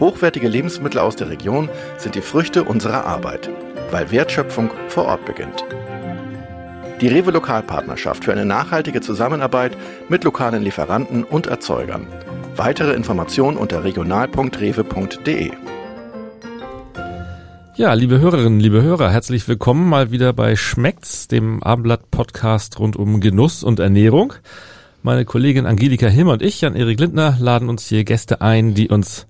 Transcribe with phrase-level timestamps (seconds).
[0.00, 3.50] Hochwertige Lebensmittel aus der Region sind die Früchte unserer Arbeit,
[3.90, 5.64] weil Wertschöpfung vor Ort beginnt.
[7.00, 9.76] Die Rewe Lokalpartnerschaft für eine nachhaltige Zusammenarbeit
[10.08, 12.06] mit lokalen Lieferanten und Erzeugern.
[12.54, 15.50] Weitere Informationen unter regional.rewe.de.
[17.74, 23.20] Ja, liebe Hörerinnen, liebe Hörer, herzlich willkommen mal wieder bei Schmeckt's, dem Abendblatt-Podcast rund um
[23.20, 24.34] Genuss und Ernährung.
[25.02, 29.26] Meine Kollegin Angelika Hilmer und ich, Jan-Erik Lindner, laden uns hier Gäste ein, die uns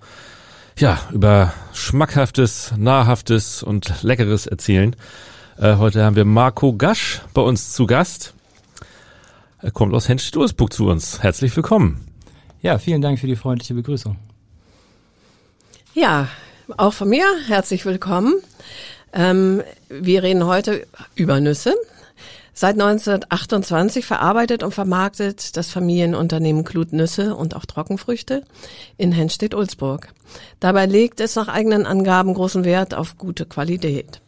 [0.81, 4.95] ja über schmackhaftes, nahrhaftes und leckeres erzählen.
[5.57, 8.33] Äh, heute haben wir Marco Gasch bei uns zu Gast.
[9.61, 11.21] Er kommt aus Henstedt-Ulsburg zu uns.
[11.21, 12.07] Herzlich willkommen.
[12.61, 14.17] Ja, vielen Dank für die freundliche Begrüßung.
[15.93, 16.27] Ja,
[16.77, 18.35] auch von mir herzlich willkommen.
[19.11, 21.75] Ähm, wir reden heute über Nüsse.
[22.61, 28.43] Seit 1928 verarbeitet und vermarktet das Familienunternehmen Klut Nüsse und auch Trockenfrüchte
[28.97, 30.13] in Henstedt-Ulzburg.
[30.59, 34.19] Dabei legt es nach eigenen Angaben großen Wert auf gute Qualität.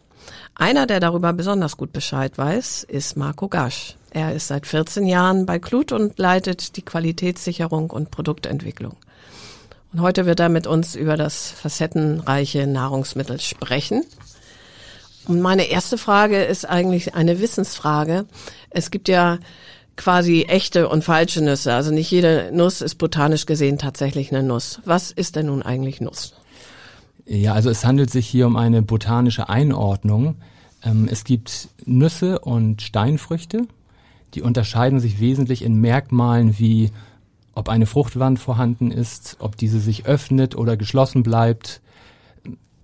[0.55, 3.97] Einer, der darüber besonders gut Bescheid weiß, ist Marco Gasch.
[4.11, 8.95] Er ist seit 14 Jahren bei Klut und leitet die Qualitätssicherung und Produktentwicklung.
[9.91, 14.05] Und heute wird er mit uns über das facettenreiche Nahrungsmittel sprechen.
[15.27, 18.25] Und meine erste Frage ist eigentlich eine Wissensfrage.
[18.69, 19.37] Es gibt ja
[19.95, 21.73] quasi echte und falsche Nüsse.
[21.73, 24.79] Also nicht jede Nuss ist botanisch gesehen tatsächlich eine Nuss.
[24.85, 26.33] Was ist denn nun eigentlich Nuss?
[27.25, 30.37] Ja, also es handelt sich hier um eine botanische Einordnung.
[30.83, 33.67] Ähm, es gibt Nüsse und Steinfrüchte.
[34.33, 36.91] Die unterscheiden sich wesentlich in Merkmalen wie
[37.53, 41.81] ob eine Fruchtwand vorhanden ist, ob diese sich öffnet oder geschlossen bleibt.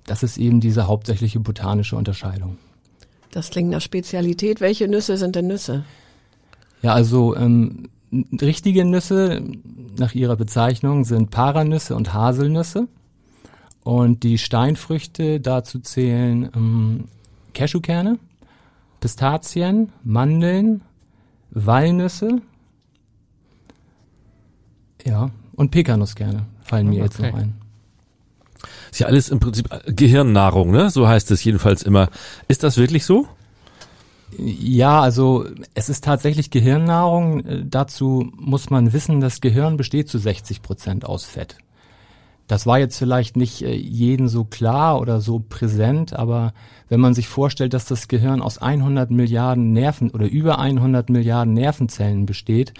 [0.07, 2.57] Das ist eben diese hauptsächliche botanische Unterscheidung.
[3.29, 4.61] Das klingt nach Spezialität.
[4.61, 5.83] Welche Nüsse sind denn Nüsse?
[6.81, 7.89] Ja, also ähm,
[8.41, 9.43] richtige Nüsse
[9.99, 12.87] nach ihrer Bezeichnung sind Paranüsse und Haselnüsse.
[13.83, 17.03] Und die Steinfrüchte dazu zählen ähm,
[17.53, 18.17] Cashewkerne,
[18.99, 20.81] Pistazien, Mandeln,
[21.51, 22.41] Walnüsse,
[25.05, 27.03] ja, und Pekanuskerne fallen mir okay.
[27.03, 27.55] jetzt noch ein.
[28.91, 30.89] Ist ja alles im Prinzip Gehirnnahrung, ne?
[30.89, 32.09] So heißt es jedenfalls immer.
[32.47, 33.27] Ist das wirklich so?
[34.37, 37.45] Ja, also es ist tatsächlich Gehirnnahrung.
[37.45, 41.57] Äh, dazu muss man wissen, das Gehirn besteht zu 60 Prozent aus Fett.
[42.47, 46.53] Das war jetzt vielleicht nicht äh, jeden so klar oder so präsent, aber
[46.89, 51.53] wenn man sich vorstellt, dass das Gehirn aus 100 Milliarden Nerven oder über 100 Milliarden
[51.53, 52.73] Nervenzellen besteht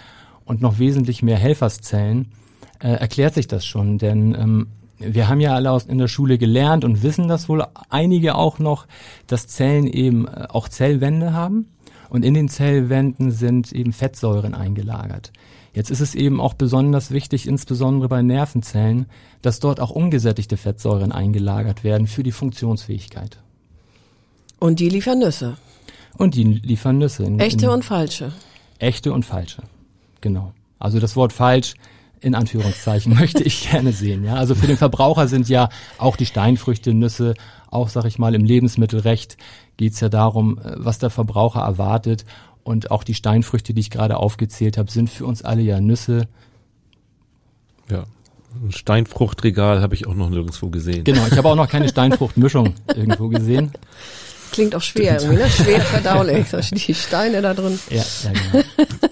[0.44, 2.32] und noch wesentlich mehr Helferszellen,
[2.80, 3.98] äh, erklärt sich das schon.
[3.98, 4.66] Denn ähm,
[4.98, 8.58] wir haben ja alle aus, in der Schule gelernt und wissen das wohl einige auch
[8.58, 8.86] noch,
[9.26, 11.66] dass Zellen eben äh, auch Zellwände haben
[12.08, 15.32] und in den Zellwänden sind eben Fettsäuren eingelagert.
[15.74, 19.06] Jetzt ist es eben auch besonders wichtig, insbesondere bei Nervenzellen,
[19.42, 23.38] dass dort auch ungesättigte Fettsäuren eingelagert werden für die Funktionsfähigkeit.
[24.58, 25.56] Und die liefern Nüsse.
[26.16, 27.24] Und die liefern Nüsse.
[27.24, 28.32] In, echte in, und falsche.
[28.78, 29.62] Echte und falsche.
[30.20, 30.52] Genau.
[30.78, 31.74] Also das Wort falsch
[32.20, 34.24] in Anführungszeichen möchte ich gerne sehen.
[34.24, 35.68] Ja, also für den Verbraucher sind ja
[35.98, 37.34] auch die Steinfrüchte, Nüsse,
[37.70, 39.36] auch sag ich mal im Lebensmittelrecht
[39.78, 42.26] geht es ja darum, äh, was der Verbraucher erwartet.
[42.64, 46.28] Und auch die Steinfrüchte, die ich gerade aufgezählt habe, sind für uns alle ja Nüsse.
[47.90, 48.04] Ja.
[48.62, 51.04] Ein Steinfruchtregal habe ich auch noch nirgendwo gesehen.
[51.04, 53.72] Genau, ich habe auch noch keine Steinfruchtmischung irgendwo gesehen.
[54.52, 55.50] Klingt auch schwer irgendwie, ne?
[55.50, 57.78] Schwer verdaulich, die Steine da drin.
[57.90, 58.64] Ja, ja genau.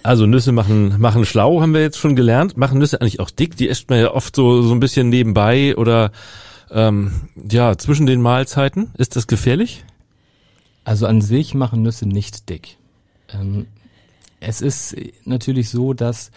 [0.02, 2.56] Also Nüsse machen, machen schlau, haben wir jetzt schon gelernt.
[2.56, 3.56] Machen Nüsse eigentlich auch dick?
[3.56, 6.12] Die isst man ja oft so, so ein bisschen nebenbei oder
[6.70, 7.12] ähm,
[7.50, 8.90] ja, zwischen den Mahlzeiten.
[8.96, 9.84] Ist das gefährlich?
[10.84, 12.76] Also an sich machen Nüsse nicht dick.
[13.32, 13.66] Ähm,
[14.40, 16.30] es ist natürlich so, dass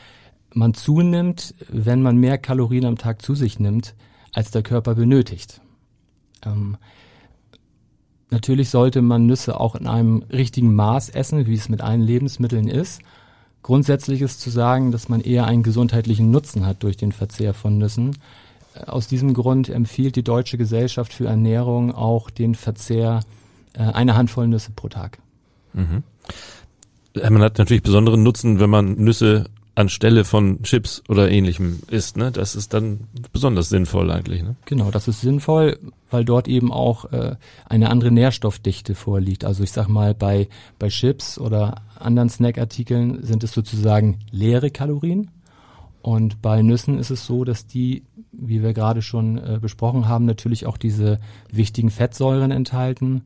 [0.53, 3.93] man zunimmt, wenn man mehr Kalorien am Tag zu sich nimmt,
[4.33, 5.61] als der Körper benötigt.
[6.45, 6.77] Ähm,
[8.31, 12.67] Natürlich sollte man Nüsse auch in einem richtigen Maß essen, wie es mit allen Lebensmitteln
[12.67, 13.01] ist.
[13.63, 17.77] Grundsätzlich ist zu sagen, dass man eher einen gesundheitlichen Nutzen hat durch den Verzehr von
[17.77, 18.15] Nüssen.
[18.75, 23.21] Äh, aus diesem Grund empfiehlt die Deutsche Gesellschaft für Ernährung auch den Verzehr
[23.73, 25.19] äh, einer Handvoll Nüsse pro Tag.
[25.73, 26.03] Mhm.
[27.15, 29.45] Man hat natürlich besonderen Nutzen, wenn man Nüsse
[29.79, 32.31] anstelle von Chips oder ähnlichem isst, ne?
[32.31, 34.55] Das ist dann besonders sinnvoll eigentlich, ne?
[34.65, 35.79] Genau, das ist sinnvoll,
[36.11, 37.35] weil dort eben auch äh,
[37.65, 39.45] eine andere Nährstoffdichte vorliegt.
[39.45, 45.31] Also ich sag mal, bei, bei Chips oder anderen Snackartikeln sind es sozusagen leere Kalorien.
[46.01, 50.25] Und bei Nüssen ist es so, dass die, wie wir gerade schon äh, besprochen haben,
[50.25, 51.19] natürlich auch diese
[51.51, 53.23] wichtigen Fettsäuren enthalten,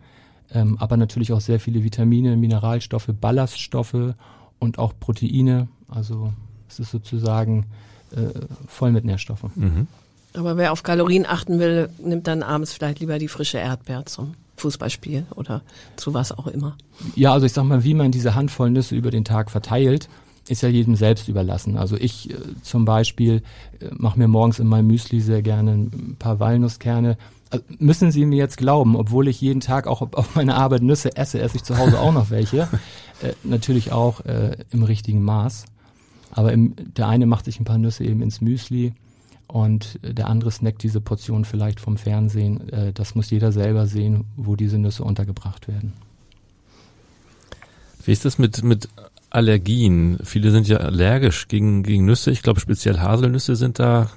[0.51, 4.15] ähm, aber natürlich auch sehr viele Vitamine, Mineralstoffe, Ballaststoffe
[4.59, 5.67] und auch Proteine.
[5.93, 6.33] Also
[6.69, 7.65] es ist sozusagen
[8.11, 8.27] äh,
[8.67, 9.51] voll mit Nährstoffen.
[9.55, 9.87] Mhm.
[10.35, 14.33] Aber wer auf Kalorien achten will, nimmt dann abends vielleicht lieber die frische Erdbeer zum
[14.57, 15.61] Fußballspiel oder
[15.95, 16.75] zu was auch immer.
[17.15, 20.09] Ja, also ich sag mal, wie man diese Handvoll Nüsse über den Tag verteilt,
[20.47, 21.77] ist ja jedem selbst überlassen.
[21.77, 23.43] Also ich äh, zum Beispiel
[23.79, 27.17] äh, mache mir morgens in meinem Müsli sehr gerne ein paar Walnusskerne.
[27.49, 31.15] Also müssen Sie mir jetzt glauben, obwohl ich jeden Tag auch auf meine Arbeit Nüsse
[31.15, 32.67] esse, esse ich zu Hause auch noch welche.
[33.21, 35.65] äh, natürlich auch äh, im richtigen Maß.
[36.33, 38.93] Aber im, der eine macht sich ein paar Nüsse eben ins Müsli
[39.47, 42.69] und der andere snackt diese Portion vielleicht vom Fernsehen.
[42.69, 45.93] Äh, das muss jeder selber sehen, wo diese Nüsse untergebracht werden.
[48.03, 48.89] Wie ist das mit, mit
[49.29, 50.17] Allergien?
[50.23, 52.31] Viele sind ja allergisch gegen, gegen Nüsse.
[52.31, 54.09] Ich glaube, speziell Haselnüsse sind da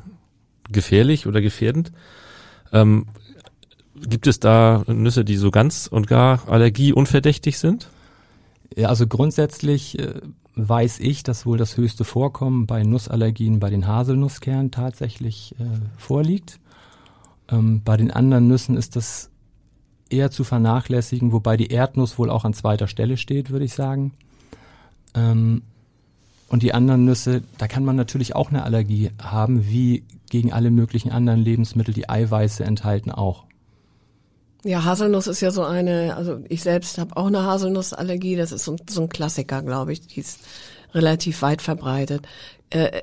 [0.72, 1.92] gefährlich oder gefährdend.
[2.72, 3.06] Ähm,
[3.94, 7.88] gibt es da Nüsse, die so ganz und gar allergieunverdächtig sind?
[8.74, 10.14] Ja, also grundsätzlich äh,
[10.56, 15.64] weiß ich, dass wohl das höchste Vorkommen bei Nussallergien bei den Haselnusskernen tatsächlich äh,
[15.98, 16.58] vorliegt.
[17.48, 19.30] Ähm, bei den anderen Nüssen ist das
[20.08, 24.12] eher zu vernachlässigen, wobei die Erdnuss wohl auch an zweiter Stelle steht, würde ich sagen.
[25.14, 25.62] Ähm,
[26.48, 30.70] und die anderen Nüsse, da kann man natürlich auch eine Allergie haben, wie gegen alle
[30.70, 33.44] möglichen anderen Lebensmittel, die Eiweiße enthalten auch.
[34.66, 38.64] Ja, Haselnuss ist ja so eine, also ich selbst habe auch eine Haselnussallergie, das ist
[38.64, 40.40] so, so ein Klassiker, glaube ich, die ist
[40.92, 42.26] relativ weit verbreitet.
[42.70, 43.02] Äh,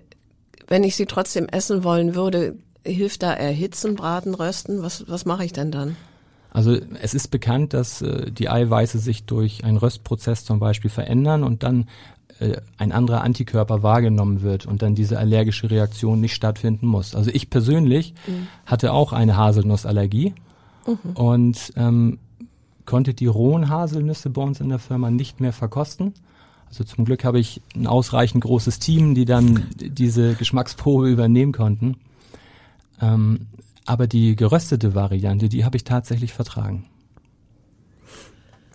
[0.68, 2.56] wenn ich sie trotzdem essen wollen würde,
[2.86, 4.81] hilft da erhitzen, braten, rösten?
[4.81, 5.95] Was, was mache ich denn dann?
[6.51, 11.44] Also es ist bekannt, dass äh, die Eiweiße sich durch einen Röstprozess zum Beispiel verändern
[11.44, 11.88] und dann
[12.39, 17.15] äh, ein anderer Antikörper wahrgenommen wird und dann diese allergische Reaktion nicht stattfinden muss.
[17.15, 18.48] Also ich persönlich mhm.
[18.65, 20.33] hatte auch eine Haselnussallergie
[20.86, 21.12] mhm.
[21.16, 22.20] und ähm,
[22.86, 26.14] konnte die rohen Haselnüsse bei uns in der Firma nicht mehr verkosten.
[26.68, 31.98] Also zum Glück habe ich ein ausreichend großes Team, die dann diese Geschmacksprobe übernehmen konnten.
[33.00, 33.48] Ähm,
[33.86, 36.86] aber die geröstete Variante, die habe ich tatsächlich vertragen.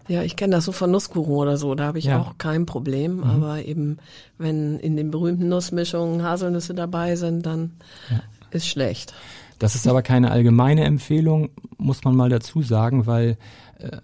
[0.06, 2.18] Ja, ich kenne das so von Nusskuro oder so, da habe ich ja.
[2.18, 3.16] auch kein Problem.
[3.16, 3.24] Mhm.
[3.24, 3.98] Aber eben,
[4.38, 7.72] wenn in den berühmten Nussmischungen Haselnüsse dabei sind, dann
[8.10, 8.20] ja.
[8.50, 9.12] ist schlecht.
[9.58, 13.38] Das ist aber keine allgemeine Empfehlung, muss man mal dazu sagen, weil
[13.78, 13.98] äh,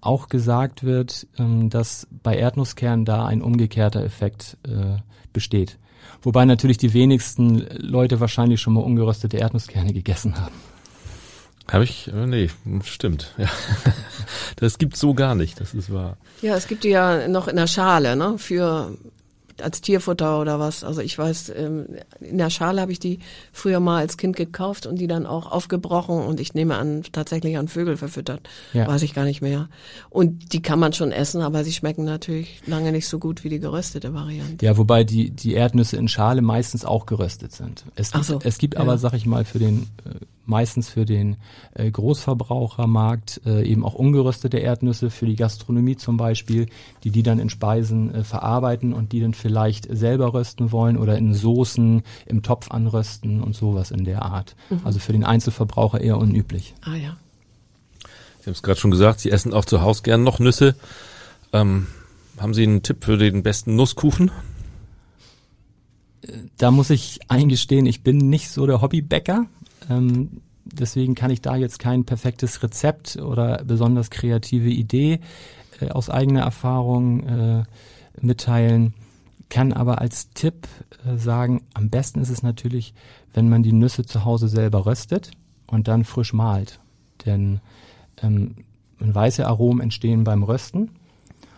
[0.00, 4.98] auch gesagt wird, ähm, dass bei Erdnusskernen da ein umgekehrter Effekt äh,
[5.32, 5.78] besteht.
[6.22, 10.54] Wobei natürlich die wenigsten Leute wahrscheinlich schon mal ungeröstete Erdnusskerne gegessen haben.
[11.70, 12.08] Habe ich?
[12.12, 12.50] Äh, nee,
[12.82, 13.34] stimmt.
[13.38, 13.48] Ja.
[14.56, 16.16] Das gibt's so gar nicht, das ist wahr.
[16.40, 18.38] Ja, es gibt die ja noch in der Schale, ne?
[18.38, 18.96] Für
[19.60, 20.84] als Tierfutter oder was.
[20.84, 21.86] Also ich weiß, ähm,
[22.20, 23.18] in der Schale habe ich die
[23.52, 27.56] früher mal als Kind gekauft und die dann auch aufgebrochen und ich nehme an, tatsächlich
[27.56, 28.48] an Vögel verfüttert.
[28.72, 28.86] Ja.
[28.86, 29.68] Weiß ich gar nicht mehr.
[30.10, 33.48] Und die kann man schon essen, aber sie schmecken natürlich lange nicht so gut wie
[33.48, 34.64] die geröstete Variante.
[34.64, 37.84] Ja, wobei die, die Erdnüsse in Schale meistens auch geröstet sind.
[37.94, 38.80] Es gibt, so, es gibt ja.
[38.80, 41.36] aber, sag ich mal, für den äh, meistens für den
[41.74, 46.66] äh, Großverbrauchermarkt äh, eben auch ungeröstete Erdnüsse für die Gastronomie zum Beispiel,
[47.02, 51.18] die die dann in Speisen äh, verarbeiten und die dann vielleicht selber rösten wollen oder
[51.18, 54.56] in Soßen im Topf anrösten und sowas in der Art.
[54.70, 54.80] Mhm.
[54.84, 56.72] Also für den Einzelverbraucher eher unüblich.
[56.80, 57.18] Ah ja.
[58.40, 60.76] Sie haben es gerade schon gesagt, Sie essen auch zu Hause gern noch Nüsse.
[61.52, 61.88] Ähm,
[62.38, 64.30] haben Sie einen Tipp für den besten Nusskuchen?
[66.56, 69.44] Da muss ich eingestehen, ich bin nicht so der Hobbybäcker.
[69.90, 75.20] Ähm, deswegen kann ich da jetzt kein perfektes Rezept oder besonders kreative Idee
[75.80, 77.64] äh, aus eigener Erfahrung äh,
[78.22, 78.94] mitteilen.
[79.48, 80.66] Kann aber als Tipp
[81.06, 82.94] äh, sagen, am besten ist es natürlich,
[83.32, 85.30] wenn man die Nüsse zu Hause selber röstet
[85.66, 86.80] und dann frisch malt.
[87.26, 87.60] Denn
[88.22, 88.56] ähm,
[88.98, 90.90] weiße Aromen entstehen beim Rösten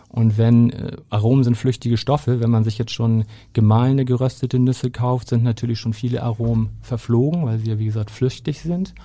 [0.09, 4.89] und wenn äh, Aromen sind flüchtige Stoffe, wenn man sich jetzt schon gemahlene geröstete Nüsse
[4.89, 8.95] kauft, sind natürlich schon viele Aromen verflogen, weil sie ja wie gesagt flüchtig sind.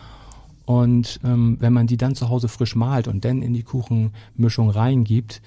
[0.65, 4.71] Und ähm, wenn man die dann zu Hause frisch malt und dann in die Kuchenmischung
[4.71, 5.43] reingibt,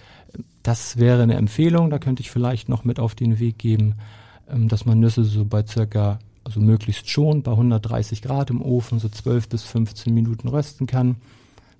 [0.68, 1.90] das wäre eine Empfehlung.
[1.90, 3.96] Da könnte ich vielleicht noch mit auf den Weg geben,
[4.50, 9.00] ähm, dass man Nüsse so bei circa, also möglichst schon bei 130 Grad im Ofen
[9.00, 11.18] so 12 bis 15 Minuten rösten kann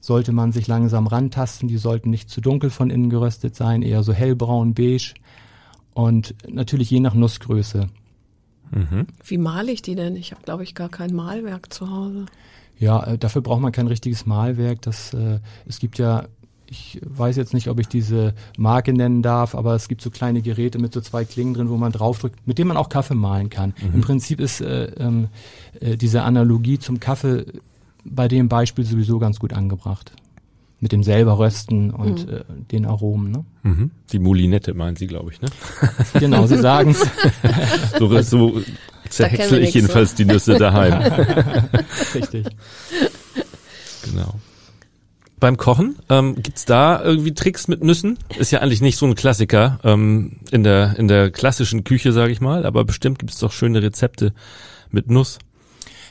[0.02, 1.68] sollte man sich langsam rantasten.
[1.68, 5.16] Die sollten nicht zu dunkel von innen geröstet sein, eher so hellbraun, beige.
[5.96, 7.90] Und natürlich je nach Nussgröße
[8.72, 9.08] Mhm.
[9.24, 10.16] Wie male ich die denn?
[10.16, 12.26] Ich habe, glaube ich, gar kein Malwerk zu Hause.
[12.78, 14.82] Ja, äh, dafür braucht man kein richtiges Malwerk.
[14.82, 16.28] Das, äh, es gibt ja,
[16.70, 20.42] ich weiß jetzt nicht, ob ich diese Marke nennen darf, aber es gibt so kleine
[20.42, 23.50] Geräte mit so zwei Klingen drin, wo man draufdrückt, mit denen man auch Kaffee malen
[23.50, 23.74] kann.
[23.82, 23.96] Mhm.
[23.96, 25.28] Im Prinzip ist äh, ähm,
[25.80, 27.46] äh, diese Analogie zum Kaffee
[28.04, 30.12] bei dem Beispiel sowieso ganz gut angebracht
[30.80, 32.34] mit dem selber rösten und mhm.
[32.34, 33.32] äh, den Aromen.
[33.32, 33.46] Ne?
[33.64, 33.92] Mhm.
[34.12, 35.48] Die Moulinette meinen Sie, glaube ich, ne?
[36.20, 37.00] genau, Sie sagen es.
[38.00, 38.62] so, so
[39.10, 40.18] zerhäcksel ich jedenfalls so.
[40.18, 40.94] die Nüsse daheim.
[42.14, 42.46] Richtig.
[44.04, 44.36] Genau.
[45.40, 48.18] Beim Kochen, ähm, gibt's da irgendwie Tricks mit Nüssen?
[48.38, 52.32] Ist ja eigentlich nicht so ein Klassiker ähm, in der in der klassischen Küche, sage
[52.32, 54.34] ich mal, aber bestimmt gibt's doch schöne Rezepte
[54.92, 55.40] mit Nuss.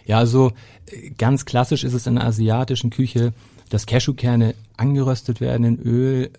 [0.04, 0.52] Ja, also
[0.86, 3.32] äh, ganz klassisch ist es in der asiatischen Küche,
[3.70, 6.30] dass Cashewkerne angeröstet werden in Öl,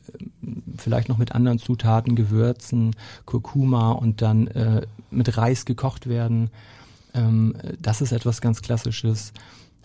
[0.77, 6.49] vielleicht noch mit anderen Zutaten, Gewürzen, Kurkuma und dann äh, mit Reis gekocht werden.
[7.13, 9.33] Ähm, das ist etwas ganz Klassisches.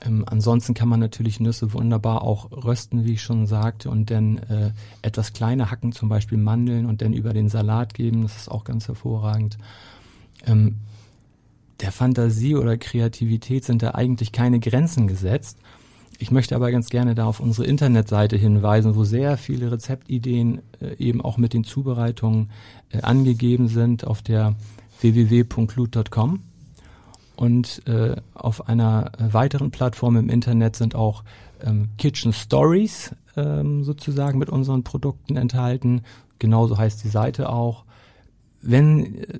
[0.04, 4.38] Ähm, ansonsten kann man natürlich Nüsse wunderbar auch rösten, wie ich schon sagte, und dann
[4.38, 4.70] äh,
[5.02, 8.22] etwas kleiner hacken, zum Beispiel Mandeln und dann über den Salat geben.
[8.22, 9.58] Das ist auch ganz hervorragend.
[10.46, 10.76] Ähm,
[11.80, 15.58] der Fantasie oder Kreativität sind da eigentlich keine Grenzen gesetzt.
[16.18, 20.94] Ich möchte aber ganz gerne da auf unsere Internetseite hinweisen, wo sehr viele Rezeptideen äh,
[20.98, 22.50] eben auch mit den Zubereitungen
[22.90, 24.54] äh, angegeben sind auf der
[25.00, 26.40] www.glut.com.
[27.40, 31.24] Und äh, auf einer weiteren Plattform im Internet sind auch
[31.62, 36.02] ähm, Kitchen Stories ähm, sozusagen mit unseren Produkten enthalten.
[36.38, 37.86] Genauso heißt die Seite auch.
[38.60, 39.38] Wenn äh,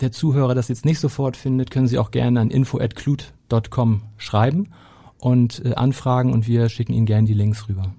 [0.00, 4.70] der Zuhörer das jetzt nicht sofort findet, können Sie auch gerne an info@glut.com schreiben
[5.18, 7.94] und äh, anfragen und wir schicken Ihnen gerne die Links rüber.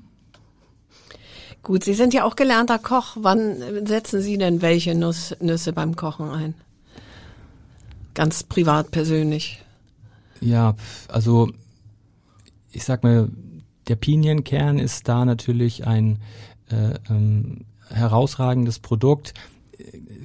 [1.64, 3.16] Gut, Sie sind ja auch gelernter Koch.
[3.22, 6.54] Wann setzen Sie denn welche Nuss, Nüsse beim Kochen ein?
[8.20, 9.64] Ganz privat, persönlich.
[10.42, 10.76] Ja,
[11.08, 11.52] also
[12.70, 13.30] ich sag mal,
[13.88, 16.20] der Pinienkern ist da natürlich ein
[16.70, 19.36] äh, ähm, herausragendes Produkt.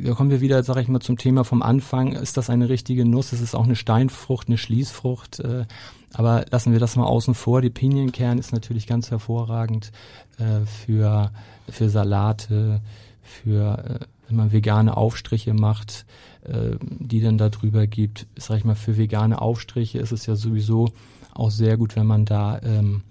[0.02, 2.14] Da kommen wir wieder, sage ich mal, zum Thema vom Anfang.
[2.14, 3.32] Ist das eine richtige Nuss?
[3.32, 5.38] Ist es auch eine Steinfrucht, eine Schließfrucht?
[5.38, 5.66] Äh,
[6.12, 7.62] aber lassen wir das mal außen vor.
[7.62, 9.92] Die Pinienkern ist natürlich ganz hervorragend
[10.38, 11.30] äh, für,
[11.68, 12.80] für Salate,
[13.22, 16.06] für, äh, wenn man vegane Aufstriche macht,
[16.44, 18.26] äh, die dann da drüber gibt.
[18.36, 20.88] Sag ich mal, für vegane Aufstriche ist es ja sowieso
[21.32, 23.02] auch sehr gut, wenn man da ähm,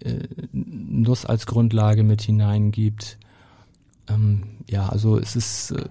[0.00, 3.18] äh, Nuss als Grundlage mit hineingibt.
[4.08, 5.84] Ähm, ja, also es ist, äh,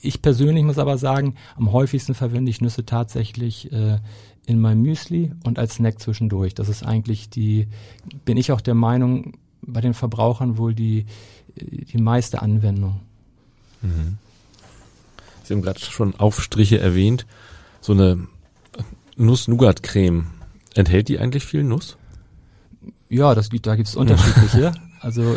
[0.00, 3.98] ich persönlich muss aber sagen, am häufigsten verwende ich Nüsse tatsächlich äh,
[4.46, 6.54] in meinem Müsli und als Snack zwischendurch.
[6.54, 7.68] Das ist eigentlich die,
[8.24, 11.06] bin ich auch der Meinung, bei den Verbrauchern wohl die,
[11.56, 13.00] die meiste Anwendung.
[13.82, 14.18] Mhm.
[15.44, 17.26] Sie haben gerade schon Aufstriche erwähnt.
[17.80, 18.26] So eine
[19.16, 20.26] Nuss-Nougat-Creme.
[20.74, 21.96] Enthält die eigentlich viel Nuss?
[23.08, 24.72] Ja, das gibt, da gibt es unterschiedliche.
[25.00, 25.36] also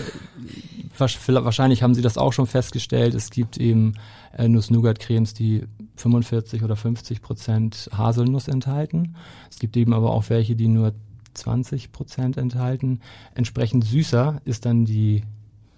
[0.98, 3.14] wahrscheinlich haben Sie das auch schon festgestellt.
[3.14, 3.96] Es gibt eben
[4.38, 5.64] äh, Nuss-Nougat-Cremes, die
[5.98, 9.16] 45 oder 50 Prozent Haselnuss enthalten.
[9.50, 10.94] Es gibt eben aber auch welche, die nur
[11.34, 13.02] 20 Prozent enthalten.
[13.34, 15.24] Entsprechend süßer ist dann die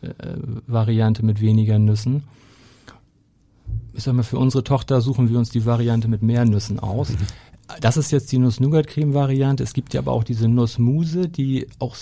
[0.01, 0.11] äh,
[0.67, 2.23] Variante mit weniger Nüssen.
[3.97, 7.09] Ich sag mal, für unsere Tochter suchen wir uns die Variante mit mehr Nüssen aus.
[7.09, 7.17] Mhm.
[7.81, 9.63] Das ist jetzt die Nuss-Nougat-Creme-Variante.
[9.63, 11.95] Es gibt ja aber auch diese Nussmuse, die auch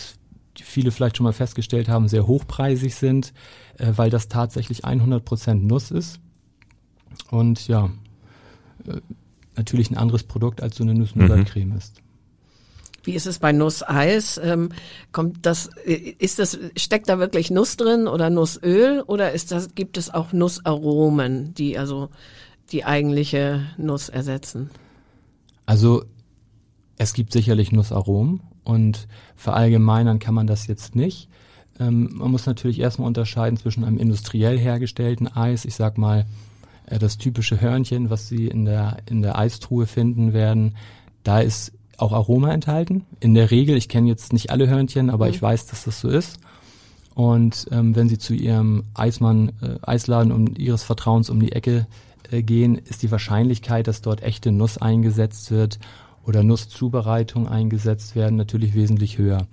[0.59, 3.33] viele vielleicht schon mal festgestellt haben, sehr hochpreisig sind,
[3.77, 6.19] äh, weil das tatsächlich 100 Prozent Nuss ist.
[7.31, 7.89] Und ja,
[8.85, 8.99] äh,
[9.55, 11.77] natürlich ein anderes Produkt als so eine Nuss-Nougat-Creme mhm.
[11.77, 12.01] ist.
[13.05, 14.39] Wie ist es bei Nusseis?
[14.43, 14.69] Ähm,
[15.11, 19.97] kommt das, ist das, steckt da wirklich Nuss drin oder Nussöl oder ist das, gibt
[19.97, 22.09] es auch Nussaromen, die also
[22.71, 24.69] die eigentliche Nuss ersetzen?
[25.65, 26.03] Also
[26.97, 31.29] es gibt sicherlich Nussaromen und verallgemeinern kann man das jetzt nicht.
[31.79, 36.25] Ähm, man muss natürlich erstmal unterscheiden zwischen einem industriell hergestellten Eis, ich sag mal
[36.87, 40.75] äh, das typische Hörnchen, was Sie in der, in der Eistruhe finden werden,
[41.23, 43.05] da ist auch Aroma enthalten.
[43.19, 45.31] In der Regel, ich kenne jetzt nicht alle Hörnchen, aber mhm.
[45.31, 46.39] ich weiß, dass das so ist.
[47.13, 51.87] Und ähm, wenn Sie zu Ihrem Eismann, äh, Eisladen um Ihres Vertrauens um die Ecke
[52.31, 55.79] äh, gehen, ist die Wahrscheinlichkeit, dass dort echte Nuss eingesetzt wird
[56.25, 59.47] oder Nusszubereitung eingesetzt werden, natürlich wesentlich höher.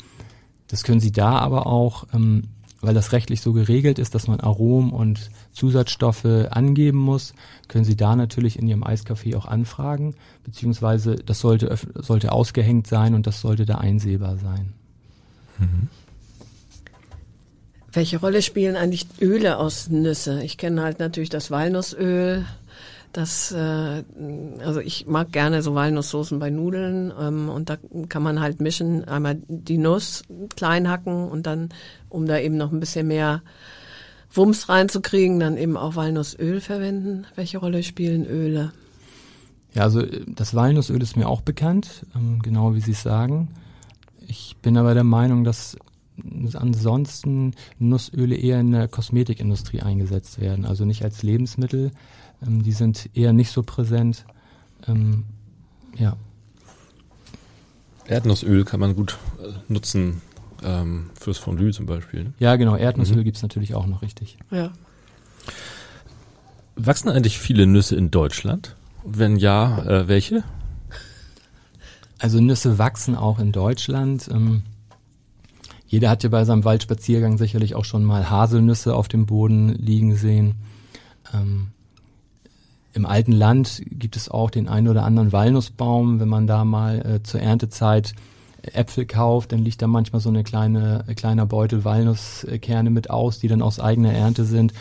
[0.67, 2.45] Das können Sie da aber auch ähm,
[2.83, 7.33] weil das rechtlich so geregelt ist, dass man Aromen und Zusatzstoffe angeben muss,
[7.69, 13.15] können Sie da natürlich in Ihrem Eiscafé auch anfragen, beziehungsweise das sollte, sollte ausgehängt sein
[13.15, 14.75] und das sollte da einsehbar sein.
[15.59, 15.89] Mhm.
[17.93, 20.43] Welche Rolle spielen eigentlich Öle aus Nüsse?
[20.43, 22.47] Ich kenne halt natürlich das Walnussöl,
[23.13, 24.05] Das, äh,
[24.65, 27.77] also ich mag gerne so Walnusssoßen bei Nudeln ähm, und da
[28.09, 30.25] kann man halt mischen, einmal die Nuss
[30.57, 31.69] klein hacken und dann,
[32.09, 33.43] um da eben noch ein bisschen mehr
[34.33, 37.27] Wumms reinzukriegen, dann eben auch Walnussöl verwenden.
[37.35, 38.73] Welche Rolle spielen Öle?
[39.75, 43.49] Ja, also das Walnussöl ist mir auch bekannt, ähm, genau wie Sie es sagen.
[44.27, 45.77] Ich bin aber der Meinung, dass
[46.55, 51.91] ansonsten Nussöle eher in der Kosmetikindustrie eingesetzt werden, also nicht als Lebensmittel.
[52.47, 54.25] Ähm, die sind eher nicht so präsent.
[54.87, 55.25] Ähm,
[55.97, 56.17] ja.
[58.07, 60.23] Erdnussöl kann man gut äh, nutzen
[60.63, 62.25] ähm, fürs Fondue zum Beispiel.
[62.25, 62.33] Ne?
[62.39, 62.77] Ja, genau.
[62.77, 63.25] Erdnussöl mhm.
[63.25, 64.39] gibt's natürlich auch noch richtig.
[64.51, 64.73] Ja.
[66.77, 68.77] Wachsen eigentlich viele Nüsse in Deutschland?
[69.05, 70.45] Wenn ja, äh, welche?
[72.19, 74.29] Also Nüsse wachsen auch in Deutschland.
[74.33, 74.63] Ähm,
[75.87, 80.15] jeder hat ja bei seinem Waldspaziergang sicherlich auch schon mal Haselnüsse auf dem Boden liegen
[80.15, 80.55] sehen.
[81.35, 81.69] Ähm,
[82.95, 86.21] Im alten Land gibt es auch den einen oder anderen Walnussbaum.
[86.21, 88.15] Wenn man da mal äh, zur Erntezeit
[88.63, 93.49] Äpfel kauft, dann liegt da manchmal so eine kleine, kleiner Beutel Walnusskerne mit aus, die
[93.49, 94.73] dann aus eigener Ernte sind.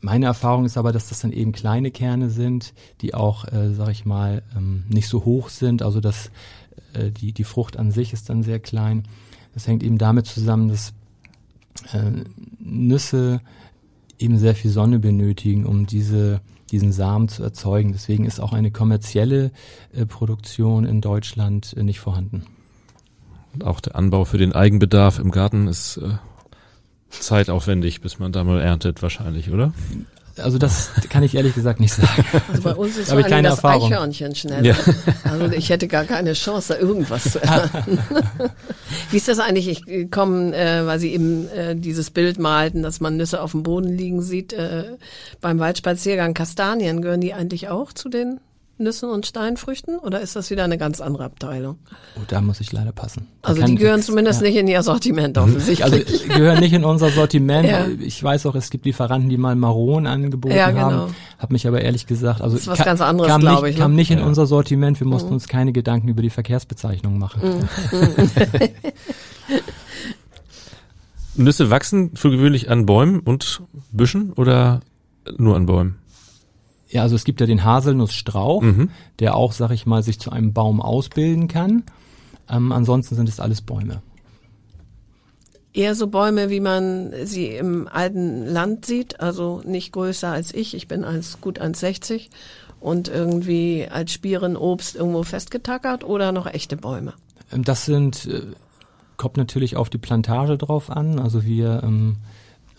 [0.00, 3.88] Meine Erfahrung ist aber, dass das dann eben kleine Kerne sind, die auch, äh, sag
[3.88, 5.82] ich mal, ähm, nicht so hoch sind.
[5.82, 6.30] Also dass
[6.92, 9.04] äh, die, die Frucht an sich ist dann sehr klein.
[9.54, 10.92] Das hängt eben damit zusammen, dass
[11.92, 12.24] äh,
[12.60, 13.40] Nüsse
[14.18, 17.92] eben sehr viel Sonne benötigen, um diese, diesen Samen zu erzeugen.
[17.92, 19.50] Deswegen ist auch eine kommerzielle
[19.92, 22.44] äh, Produktion in Deutschland äh, nicht vorhanden.
[23.54, 26.10] Und auch der Anbau für den Eigenbedarf im Garten ist äh,
[27.10, 29.72] zeitaufwendig, bis man da mal erntet wahrscheinlich, oder?
[30.40, 32.24] Also das kann ich ehrlich gesagt nicht sagen.
[32.48, 33.92] Also bei uns ist vor allem das Erfahrung.
[33.92, 34.64] Eichhörnchen schneller.
[34.64, 34.74] Ja.
[35.24, 37.98] Also ich hätte gar keine Chance, da irgendwas zu ernten.
[39.10, 39.86] Wie ist das eigentlich?
[39.86, 43.62] Ich komme, äh, weil Sie eben äh, dieses Bild malten, dass man Nüsse auf dem
[43.62, 44.96] Boden liegen sieht, äh,
[45.40, 48.40] beim Waldspaziergang Kastanien, gehören die eigentlich auch zu den
[48.78, 51.78] Nüssen und Steinfrüchten oder ist das wieder eine ganz andere Abteilung?
[52.16, 53.26] Oh, da muss ich leider passen.
[53.42, 54.46] Da also die gehören zumindest ja.
[54.46, 55.42] nicht in Ihr Sortiment mhm.
[55.42, 55.82] offensichtlich.
[55.82, 57.68] Also gehören nicht in unser Sortiment.
[57.68, 57.86] Ja.
[58.00, 60.90] Ich weiß auch, es gibt Lieferanten, die mal Maron angeboten ja, genau.
[60.90, 61.14] haben.
[61.38, 63.76] Hab mich aber ehrlich gesagt, also das ist was ganz anderes, glaube ich.
[63.76, 63.82] Ne?
[63.82, 65.00] Kam nicht in unser Sortiment.
[65.00, 65.34] Wir mussten mhm.
[65.34, 67.42] uns keine Gedanken über die Verkehrsbezeichnung machen.
[67.42, 67.68] Mhm.
[71.44, 73.62] Nüsse wachsen für gewöhnlich an Bäumen und
[73.92, 74.80] Büschen oder
[75.36, 75.96] nur an Bäumen?
[76.88, 78.90] Ja, also es gibt ja den Haselnussstrauch, mhm.
[79.18, 81.84] der auch, sag ich mal, sich zu einem Baum ausbilden kann.
[82.48, 84.02] Ähm, ansonsten sind es alles Bäume.
[85.74, 90.74] Eher so Bäume, wie man sie im alten Land sieht, also nicht größer als ich.
[90.74, 92.28] Ich bin als gut 1,60
[92.80, 97.14] und irgendwie als Spieren Obst irgendwo festgetackert oder noch echte Bäume?
[97.52, 98.42] Ähm, das sind, äh,
[99.16, 101.18] kommt natürlich auf die Plantage drauf an.
[101.18, 102.16] Also wir ähm,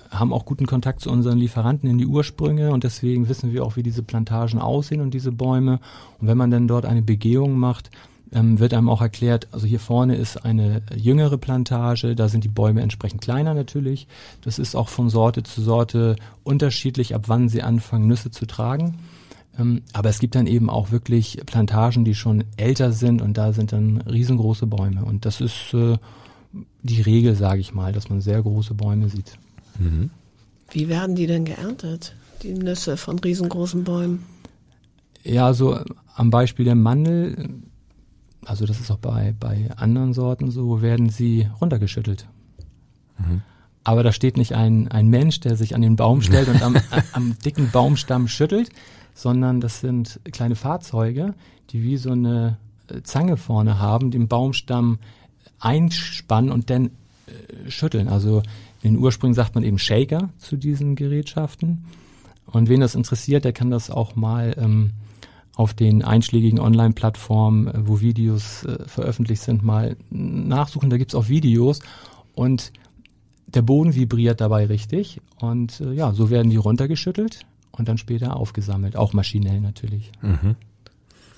[0.10, 3.76] haben auch guten Kontakt zu unseren Lieferanten in die Ursprünge und deswegen wissen wir auch,
[3.76, 5.80] wie diese Plantagen aussehen und diese Bäume.
[6.20, 7.92] Und wenn man dann dort eine Begehung macht,
[8.32, 12.50] ähm, wird einem auch erklärt, also hier vorne ist eine jüngere Plantage, da sind die
[12.50, 14.08] Bäume entsprechend kleiner natürlich.
[14.42, 18.98] Das ist auch von Sorte zu Sorte unterschiedlich, ab wann sie anfangen, Nüsse zu tragen.
[19.58, 23.54] Ähm, aber es gibt dann eben auch wirklich Plantagen, die schon älter sind und da
[23.54, 25.06] sind dann riesengroße Bäume.
[25.06, 25.98] Und das ist äh,
[26.82, 29.38] die Regel, sage ich mal, dass man sehr große Bäume sieht.
[29.80, 30.12] Mhm.
[30.72, 34.26] Wie werden die denn geerntet, die Nüsse von riesengroßen Bäumen?
[35.24, 35.80] Ja, so
[36.16, 37.50] am Beispiel der Mandel,
[38.46, 42.28] also das ist auch bei, bei anderen Sorten so, werden sie runtergeschüttelt.
[43.18, 43.42] Mhm.
[43.84, 46.76] Aber da steht nicht ein, ein Mensch, der sich an den Baum stellt und am,
[47.14, 48.70] am dicken Baumstamm schüttelt,
[49.14, 51.34] sondern das sind kleine Fahrzeuge,
[51.72, 55.00] die wie so eine äh, Zange vorne haben, den Baumstamm
[55.60, 56.92] einspannen und dann
[57.28, 58.08] äh, schütteln.
[58.08, 58.44] Also
[58.82, 61.86] in den Ursprüngen sagt man eben Shaker zu diesen Gerätschaften.
[62.46, 64.92] Und wen das interessiert, der kann das auch mal ähm,
[65.56, 70.90] auf den einschlägigen Online-Plattformen, äh, wo Videos äh, veröffentlicht sind, mal nachsuchen.
[70.90, 71.82] Da gibt's auch Videos
[72.34, 72.72] und
[73.46, 75.22] der Boden vibriert dabei richtig.
[75.40, 80.12] Und äh, ja, so werden die runtergeschüttelt und dann später aufgesammelt, auch maschinell natürlich.
[80.22, 80.56] Mhm.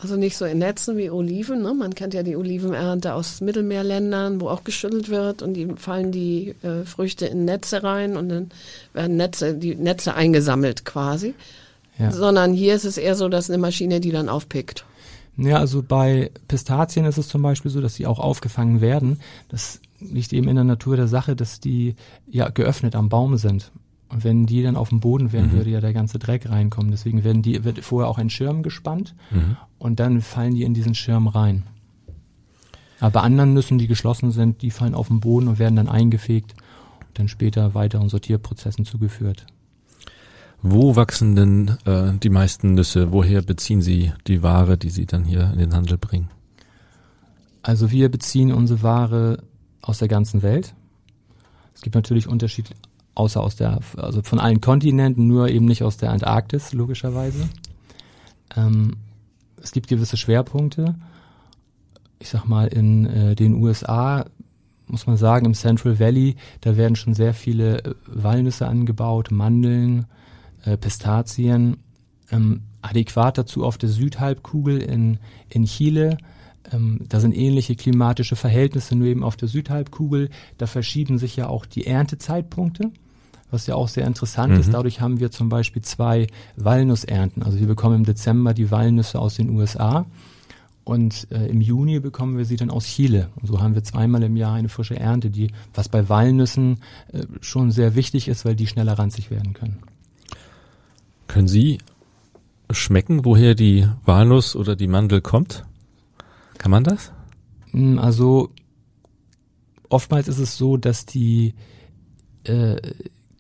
[0.01, 1.61] Also nicht so in Netzen wie Oliven.
[1.61, 1.75] Ne?
[1.75, 6.55] Man kennt ja die Olivenernte aus Mittelmeerländern, wo auch geschüttelt wird und die fallen die
[6.63, 8.49] äh, Früchte in Netze rein und dann
[8.93, 11.35] werden Netze, die Netze eingesammelt quasi.
[11.99, 12.11] Ja.
[12.11, 14.85] Sondern hier ist es eher so, dass eine Maschine die dann aufpickt.
[15.37, 19.19] Ja, also bei Pistazien ist es zum Beispiel so, dass sie auch aufgefangen werden.
[19.49, 21.95] Das liegt eben in der Natur der Sache, dass die
[22.27, 23.71] ja geöffnet am Baum sind.
[24.11, 25.53] Und wenn die dann auf dem Boden wären, mhm.
[25.53, 26.91] würde ja der ganze Dreck reinkommen.
[26.91, 29.55] Deswegen werden die, wird vorher auch ein Schirm gespannt mhm.
[29.79, 31.63] und dann fallen die in diesen Schirm rein.
[32.99, 35.87] Aber bei anderen Nüssen, die geschlossen sind, die fallen auf den Boden und werden dann
[35.87, 36.53] eingefegt
[37.07, 39.45] und dann später weiteren Sortierprozessen zugeführt.
[40.61, 43.11] Wo wachsen denn äh, die meisten Nüsse?
[43.11, 46.29] Woher beziehen Sie die Ware, die Sie dann hier in den Handel bringen?
[47.63, 49.43] Also wir beziehen unsere Ware
[49.81, 50.75] aus der ganzen Welt.
[51.73, 52.69] Es gibt natürlich Unterschiede,
[53.21, 57.47] außer aus der, also von allen Kontinenten, nur eben nicht aus der Antarktis, logischerweise.
[58.55, 58.97] Ähm,
[59.61, 60.95] es gibt gewisse Schwerpunkte.
[62.19, 64.25] Ich sag mal, in äh, den USA
[64.87, 70.05] muss man sagen, im Central Valley, da werden schon sehr viele äh, Walnüsse angebaut, Mandeln,
[70.65, 71.77] äh, Pistazien.
[72.31, 76.17] Ähm, adäquat dazu auf der Südhalbkugel in, in Chile.
[76.71, 80.29] Ähm, da sind ähnliche klimatische Verhältnisse, nur eben auf der Südhalbkugel.
[80.57, 82.91] Da verschieben sich ja auch die Erntezeitpunkte,
[83.51, 84.59] was ja auch sehr interessant mhm.
[84.59, 84.73] ist.
[84.73, 87.43] Dadurch haben wir zum Beispiel zwei Walnussernten.
[87.43, 90.05] Also wir bekommen im Dezember die Walnüsse aus den USA
[90.83, 93.29] und äh, im Juni bekommen wir sie dann aus Chile.
[93.35, 96.79] Und so haben wir zweimal im Jahr eine frische Ernte, die, was bei Walnüssen
[97.11, 99.79] äh, schon sehr wichtig ist, weil die schneller ranzig werden können.
[101.27, 101.77] Können Sie
[102.71, 105.65] schmecken, woher die Walnuss oder die Mandel kommt?
[106.57, 107.11] Kann man das?
[107.71, 108.49] Hm, also
[109.87, 111.53] oftmals ist es so, dass die
[112.43, 112.77] äh,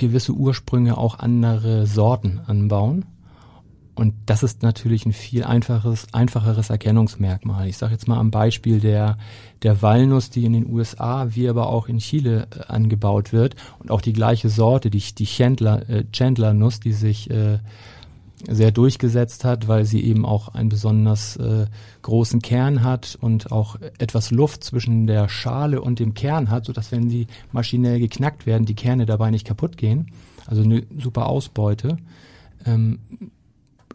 [0.01, 3.05] gewisse Ursprünge auch andere Sorten anbauen.
[3.93, 7.67] Und das ist natürlich ein viel einfacheres, einfacheres Erkennungsmerkmal.
[7.67, 9.17] Ich sage jetzt mal am Beispiel der,
[9.61, 13.91] der Walnuss, die in den USA, wie aber auch in Chile äh, angebaut wird und
[13.91, 17.59] auch die gleiche Sorte, die, die Chandler, äh, Chandler-Nuss, die sich äh,
[18.47, 21.67] sehr durchgesetzt hat, weil sie eben auch einen besonders äh,
[22.01, 26.91] großen Kern hat und auch etwas Luft zwischen der Schale und dem Kern hat, sodass
[26.91, 30.11] wenn sie maschinell geknackt werden, die Kerne dabei nicht kaputt gehen.
[30.47, 31.97] Also eine super Ausbeute.
[32.65, 32.99] Ähm,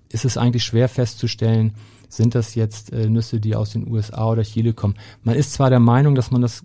[0.09, 1.75] ist es eigentlich schwer festzustellen,
[2.09, 4.95] sind das jetzt äh, Nüsse, die aus den USA oder Chile kommen.
[5.23, 6.63] Man ist zwar der Meinung, dass man das,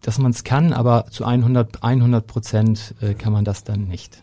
[0.00, 4.22] dass man es kann, aber zu 100 100 Prozent äh, kann man das dann nicht.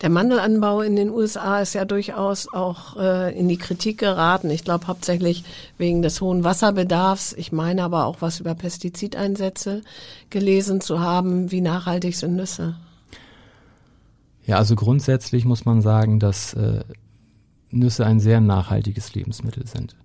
[0.00, 4.48] Der Mandelanbau in den USA ist ja durchaus auch äh, in die Kritik geraten.
[4.48, 5.44] Ich glaube hauptsächlich
[5.76, 7.34] wegen des hohen Wasserbedarfs.
[7.34, 9.82] Ich meine aber auch was über Pestizideinsätze
[10.30, 11.50] gelesen zu haben.
[11.50, 12.76] Wie nachhaltig sind Nüsse?
[14.46, 16.80] Ja, also grundsätzlich muss man sagen, dass äh,
[17.70, 19.96] Nüsse ein sehr nachhaltiges Lebensmittel sind.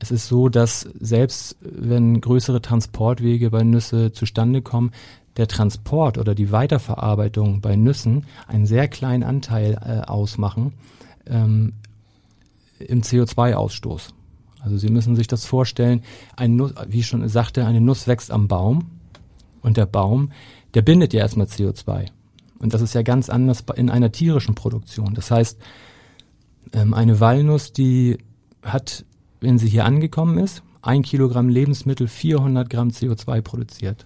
[0.00, 4.92] Es ist so, dass selbst wenn größere Transportwege bei Nüsse zustande kommen,
[5.38, 10.74] der Transport oder die Weiterverarbeitung bei Nüssen einen sehr kleinen Anteil äh, ausmachen
[11.26, 11.74] ähm,
[12.80, 14.10] im CO2-Ausstoß.
[14.60, 16.02] Also Sie müssen sich das vorstellen,
[16.36, 18.90] ein Nuss, wie ich schon sagte, eine Nuss wächst am Baum
[19.62, 20.32] und der Baum,
[20.74, 22.06] der bindet ja erstmal CO2.
[22.58, 25.14] Und das ist ja ganz anders in einer tierischen Produktion.
[25.14, 25.58] Das heißt,
[26.72, 28.18] ähm, eine Walnuss, die
[28.62, 29.04] hat,
[29.40, 34.04] wenn sie hier angekommen ist, ein Kilogramm Lebensmittel 400 Gramm CO2 produziert.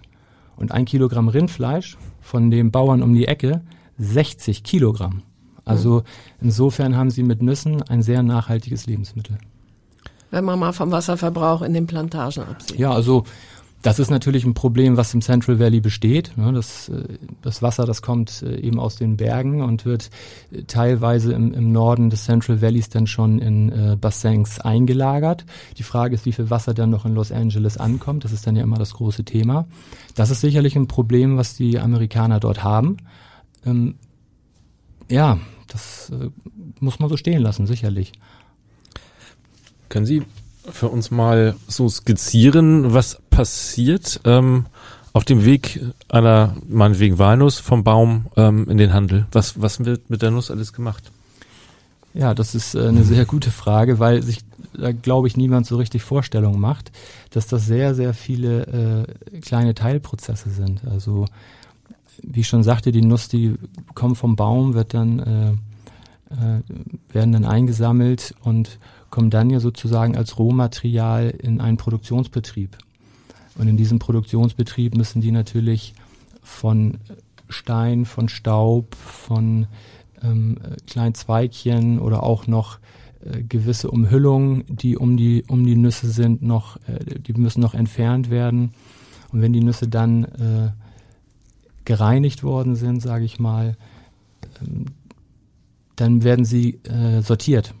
[0.55, 3.61] Und ein Kilogramm Rindfleisch von dem Bauern um die Ecke
[3.97, 5.23] 60 Kilogramm.
[5.65, 6.03] Also
[6.41, 9.37] insofern haben sie mit Nüssen ein sehr nachhaltiges Lebensmittel.
[10.31, 12.79] Wenn man mal vom Wasserverbrauch in den Plantagen absieht.
[12.79, 13.23] Ja, also
[13.83, 16.37] das ist natürlich ein Problem, was im Central Valley besteht.
[16.37, 16.53] Ne?
[16.53, 17.03] Das, äh,
[17.41, 20.09] das Wasser, das kommt äh, eben aus den Bergen und wird
[20.51, 25.45] äh, teilweise im, im Norden des Central Valleys dann schon in Bassins eingelagert.
[25.77, 28.23] Die Frage ist, wie viel Wasser dann noch in Los Angeles ankommt.
[28.23, 29.67] Das ist dann ja immer das große Thema.
[30.15, 32.97] Das ist sicherlich ein Problem, was die Amerikaner dort haben.
[33.65, 33.95] Ähm,
[35.09, 36.11] ja, das
[36.79, 38.13] muss man so stehen lassen, sicherlich.
[39.89, 40.23] Können Sie
[40.71, 44.65] für uns mal so skizzieren, was passiert ähm,
[45.13, 49.27] auf dem Weg einer, meinetwegen Walnuss vom Baum ähm, in den Handel?
[49.31, 51.11] Was, was wird mit der Nuss alles gemacht?
[52.13, 54.39] Ja, das ist äh, eine sehr gute Frage, weil sich
[54.73, 56.91] da glaube ich niemand so richtig Vorstellungen macht,
[57.31, 60.81] dass das sehr, sehr viele äh, kleine Teilprozesse sind.
[60.85, 61.25] Also
[62.21, 63.55] wie ich schon sagte, die Nuss, die
[63.95, 65.51] kommt vom Baum, wird dann äh,
[66.33, 66.61] äh,
[67.13, 68.77] werden dann eingesammelt und
[69.13, 72.75] kommen dann ja sozusagen als Rohmaterial in einen Produktionsbetrieb.
[73.55, 75.93] Und in diesem Produktionsbetrieb müssen die natürlich
[76.41, 76.97] von
[77.47, 79.67] Stein, von Staub, von
[80.23, 82.79] ähm, kleinen Zweigchen oder auch noch
[83.23, 87.75] äh, gewisse Umhüllungen, die um die um die Nüsse sind, noch äh, die müssen noch
[87.75, 88.73] entfernt werden.
[89.31, 90.71] Und wenn die Nüsse dann äh,
[91.85, 93.77] gereinigt worden sind, sage ich mal,
[94.59, 94.85] ähm,
[95.97, 97.75] dann werden sie äh, sortiert.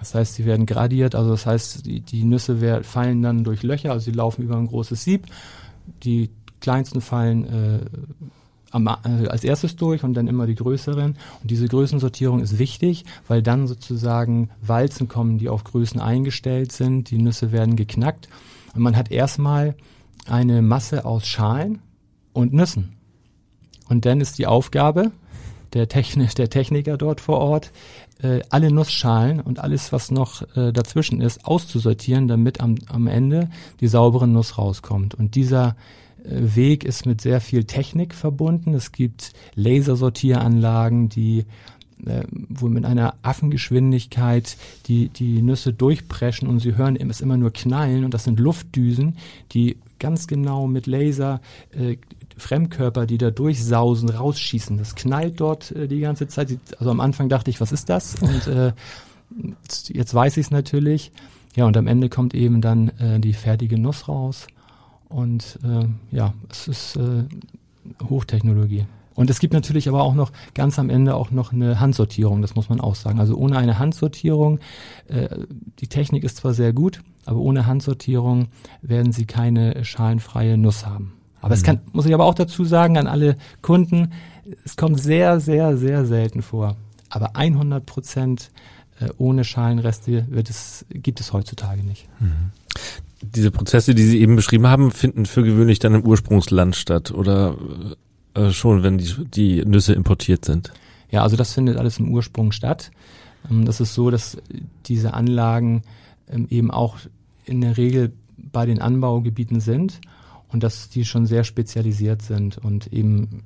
[0.00, 3.62] Das heißt, sie werden gradiert, also das heißt, die, die Nüsse werden, fallen dann durch
[3.62, 5.26] Löcher, also sie laufen über ein großes Sieb.
[6.02, 7.80] Die kleinsten fallen äh,
[8.70, 11.16] am, äh, als erstes durch und dann immer die größeren.
[11.42, 17.10] Und diese Größensortierung ist wichtig, weil dann sozusagen Walzen kommen, die auf Größen eingestellt sind.
[17.10, 18.28] Die Nüsse werden geknackt
[18.74, 19.74] und man hat erstmal
[20.26, 21.80] eine Masse aus Schalen
[22.32, 22.96] und Nüssen.
[23.88, 25.10] Und dann ist die Aufgabe,
[25.72, 27.72] der, Techni der Techniker dort vor Ort,
[28.22, 33.48] äh, alle Nussschalen und alles, was noch äh, dazwischen ist, auszusortieren, damit am, am Ende
[33.80, 35.14] die saubere Nuss rauskommt.
[35.14, 35.76] Und dieser
[36.24, 38.74] äh, Weg ist mit sehr viel Technik verbunden.
[38.74, 41.46] Es gibt Lasersortieranlagen, die
[42.06, 44.56] äh, wo mit einer Affengeschwindigkeit
[44.86, 49.16] die, die Nüsse durchpreschen und sie hören es immer nur knallen und das sind Luftdüsen,
[49.52, 51.40] die ganz genau mit Laser
[51.72, 51.96] äh,
[52.40, 54.78] Fremdkörper, die da durchsausen, rausschießen.
[54.78, 56.58] Das knallt dort äh, die ganze Zeit.
[56.78, 58.16] Also am Anfang dachte ich, was ist das?
[58.20, 58.72] Und äh,
[59.88, 61.12] jetzt weiß ich es natürlich.
[61.56, 64.46] Ja, und am Ende kommt eben dann äh, die fertige Nuss raus.
[65.08, 67.24] Und äh, ja, es ist äh,
[68.08, 68.86] Hochtechnologie.
[69.14, 72.54] Und es gibt natürlich aber auch noch ganz am Ende auch noch eine Handsortierung, das
[72.54, 73.18] muss man auch sagen.
[73.18, 74.60] Also ohne eine Handsortierung,
[75.08, 75.28] äh,
[75.80, 78.48] die Technik ist zwar sehr gut, aber ohne Handsortierung
[78.82, 81.19] werden Sie keine schalenfreie Nuss haben.
[81.40, 81.54] Aber mhm.
[81.54, 84.12] es kann, muss ich aber auch dazu sagen, an alle Kunden,
[84.64, 86.76] es kommt sehr, sehr, sehr selten vor.
[87.08, 88.50] Aber 100 Prozent
[89.00, 92.08] äh, ohne Schalenreste wird es, gibt es heutzutage nicht.
[92.20, 92.52] Mhm.
[93.22, 97.56] Diese Prozesse, die Sie eben beschrieben haben, finden für gewöhnlich dann im Ursprungsland statt oder
[98.34, 100.72] äh, schon, wenn die, die Nüsse importiert sind?
[101.10, 102.90] Ja, also das findet alles im Ursprung statt.
[103.50, 104.38] Ähm, das ist so, dass
[104.86, 105.82] diese Anlagen
[106.30, 106.98] ähm, eben auch
[107.44, 110.00] in der Regel bei den Anbaugebieten sind
[110.52, 113.44] und dass die schon sehr spezialisiert sind und eben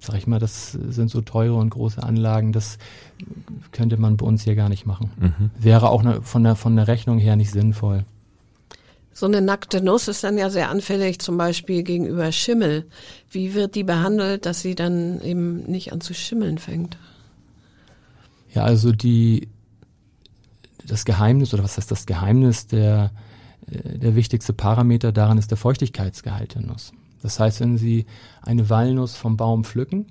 [0.00, 2.78] sag ich mal, das sind so teure und große Anlagen, das
[3.72, 5.10] könnte man bei uns hier gar nicht machen.
[5.18, 5.50] Mhm.
[5.58, 8.04] Wäre auch ne, von der, von der Rechnung her nicht sinnvoll.
[9.12, 12.86] So eine nackte Nuss ist dann ja sehr anfällig, zum Beispiel gegenüber Schimmel.
[13.28, 16.96] Wie wird die behandelt, dass sie dann eben nicht an zu schimmeln fängt?
[18.54, 19.48] Ja, also die,
[20.86, 23.10] das Geheimnis, oder was heißt das Geheimnis, der,
[23.70, 26.92] der wichtigste Parameter daran ist der Feuchtigkeitsgehalt der Nuss.
[27.22, 28.06] Das heißt, wenn Sie
[28.42, 30.06] eine Walnuss vom Baum pflücken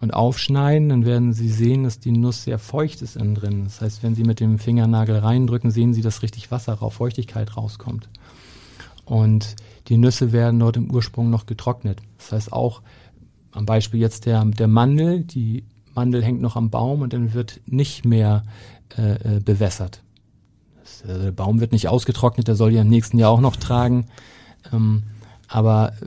[0.00, 3.64] und aufschneiden, dann werden Sie sehen, dass die Nuss sehr feucht ist innen drin.
[3.64, 7.56] Das heißt, wenn Sie mit dem Fingernagel reindrücken, sehen Sie, dass richtig Wasser rauf, Feuchtigkeit
[7.56, 8.08] rauskommt.
[9.04, 9.56] Und
[9.88, 12.00] die Nüsse werden dort im Ursprung noch getrocknet.
[12.18, 12.82] Das heißt auch
[13.52, 17.60] am Beispiel jetzt der, der Mandel, die Mandel hängt noch am Baum und dann wird
[17.66, 18.42] nicht mehr
[18.98, 20.02] äh, äh bewässert.
[21.02, 24.06] Äh, der Baum wird nicht ausgetrocknet, der soll ja im nächsten Jahr auch noch tragen.
[24.72, 25.04] Ähm,
[25.48, 26.06] aber äh,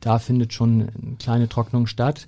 [0.00, 2.26] da findet schon eine kleine Trocknung statt.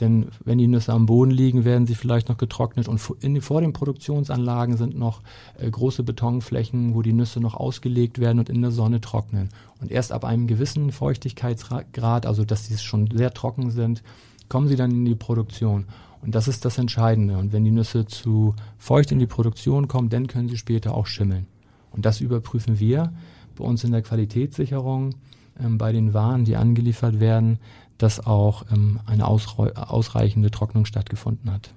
[0.00, 3.62] Denn wenn die Nüsse am Boden liegen, werden sie vielleicht noch getrocknet und in, vor
[3.62, 5.22] den Produktionsanlagen sind noch
[5.58, 9.48] äh, große Betonflächen, wo die Nüsse noch ausgelegt werden und in der Sonne trocknen.
[9.80, 14.02] Und erst ab einem gewissen Feuchtigkeitsgrad, also dass sie schon sehr trocken sind,
[14.48, 15.86] kommen sie dann in die Produktion.
[16.22, 17.38] Und das ist das Entscheidende.
[17.38, 21.06] Und wenn die Nüsse zu feucht in die Produktion kommen, dann können sie später auch
[21.06, 21.46] schimmeln.
[21.92, 23.12] Und das überprüfen wir
[23.56, 25.14] bei uns in der Qualitätssicherung
[25.60, 27.58] ähm, bei den Waren, die angeliefert werden,
[27.98, 31.70] dass auch ähm, eine ausreichende Trocknung stattgefunden hat.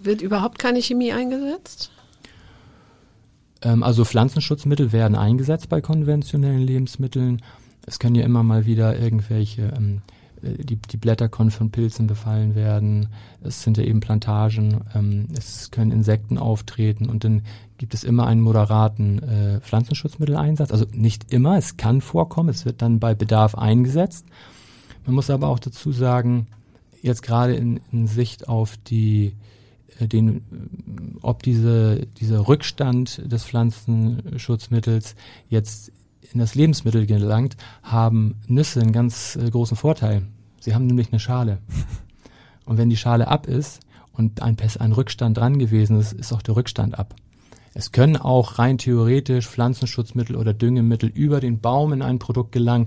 [0.00, 1.90] Wird überhaupt keine Chemie eingesetzt?
[3.62, 7.42] Ähm, also Pflanzenschutzmittel werden eingesetzt bei konventionellen Lebensmitteln.
[7.86, 12.06] Es können ja immer mal wieder irgendwelche, ähm, äh, die, die Blätter können von Pilzen
[12.06, 13.08] befallen werden.
[13.42, 14.82] Es sind ja eben Plantagen.
[14.94, 17.42] Ähm, es können Insekten auftreten und dann
[17.78, 20.70] gibt es immer einen moderaten äh, Pflanzenschutzmitteleinsatz.
[20.70, 22.48] Also nicht immer, es kann vorkommen.
[22.48, 24.26] Es wird dann bei Bedarf eingesetzt.
[25.06, 26.46] Man muss aber auch dazu sagen,
[27.02, 29.34] jetzt gerade in, in Sicht auf die
[29.98, 30.42] äh, den,
[31.22, 35.14] ob diese, dieser Rückstand des Pflanzenschutzmittels
[35.48, 35.92] jetzt
[36.32, 40.22] in das Lebensmittel gelangt, haben Nüsse einen ganz äh, großen Vorteil.
[40.64, 41.58] Sie haben nämlich eine Schale.
[42.64, 43.80] Und wenn die Schale ab ist
[44.14, 47.14] und ein, ein Rückstand dran gewesen ist, ist auch der Rückstand ab.
[47.74, 52.86] Es können auch rein theoretisch Pflanzenschutzmittel oder Düngemittel über den Baum in ein Produkt gelangen,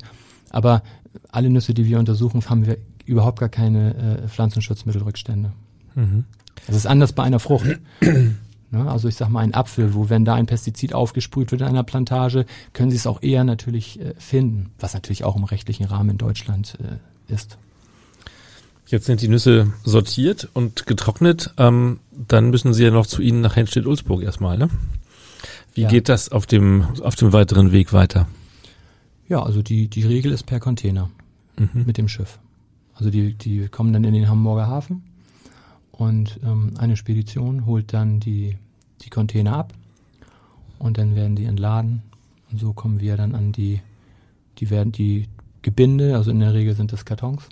[0.50, 0.82] aber
[1.30, 5.52] alle Nüsse, die wir untersuchen, haben wir überhaupt gar keine äh, Pflanzenschutzmittelrückstände.
[5.94, 6.24] Mhm.
[6.66, 7.80] Das ist anders bei einer Frucht.
[8.02, 8.90] ne?
[8.90, 11.84] Also ich sag mal ein Apfel, wo wenn da ein Pestizid aufgesprüht wird in einer
[11.84, 16.10] Plantage, können Sie es auch eher natürlich äh, finden, was natürlich auch im rechtlichen Rahmen
[16.12, 17.60] in Deutschland äh, ist.
[18.88, 21.54] Jetzt sind die Nüsse sortiert und getrocknet.
[21.58, 24.70] Ähm, dann müssen sie ja noch zu Ihnen nach Henstedt-Ulzburg erstmal, ne?
[25.74, 25.90] Wie ja.
[25.90, 28.28] geht das auf dem, auf dem weiteren Weg weiter?
[29.28, 31.10] Ja, also die, die Regel ist per Container
[31.58, 31.84] mhm.
[31.86, 32.40] mit dem Schiff.
[32.96, 35.04] Also die, die kommen dann in den Hamburger Hafen
[35.92, 38.56] und ähm, eine Spedition holt dann die,
[39.02, 39.74] die Container ab
[40.80, 42.02] und dann werden die entladen
[42.52, 43.82] und so kommen wir dann an die,
[44.58, 45.28] die werden die
[45.62, 47.50] Gebinde, also in der Regel sind das Kartons,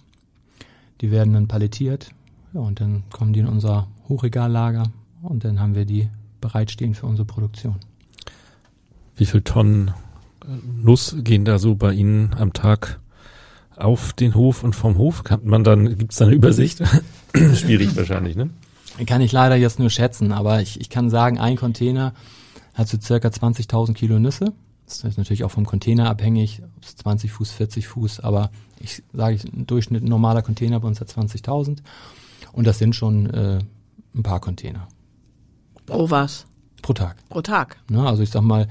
[1.01, 2.11] die werden dann palettiert
[2.53, 4.83] ja, und dann kommen die in unser Hochregallager
[5.21, 6.09] und dann haben wir die
[6.41, 7.75] bereitstehen für unsere Produktion.
[9.15, 9.91] Wie viel Tonnen
[10.81, 12.99] Nuss gehen da so bei Ihnen am Tag
[13.75, 15.23] auf den Hof und vom Hof?
[15.23, 16.81] Kann man dann, gibt es da eine Übersicht?
[17.55, 18.49] Schwierig wahrscheinlich, ne?
[19.05, 22.13] Kann ich leider jetzt nur schätzen, aber ich, ich kann sagen, ein Container
[22.73, 24.53] hat so circa 20.000 Kilo Nüsse.
[24.85, 29.03] Das ist natürlich auch vom Container abhängig, ob es 20 Fuß, 40 Fuß, aber ich
[29.13, 31.79] sage, ein Durchschnitt ein normaler Container bei uns hat 20.000
[32.51, 33.59] und das sind schon äh,
[34.13, 34.87] ein paar Container.
[35.85, 36.45] Pro was?
[36.81, 37.17] Pro Tag.
[37.29, 37.77] Pro Tag.
[37.89, 38.67] Ne, also ich sag mal,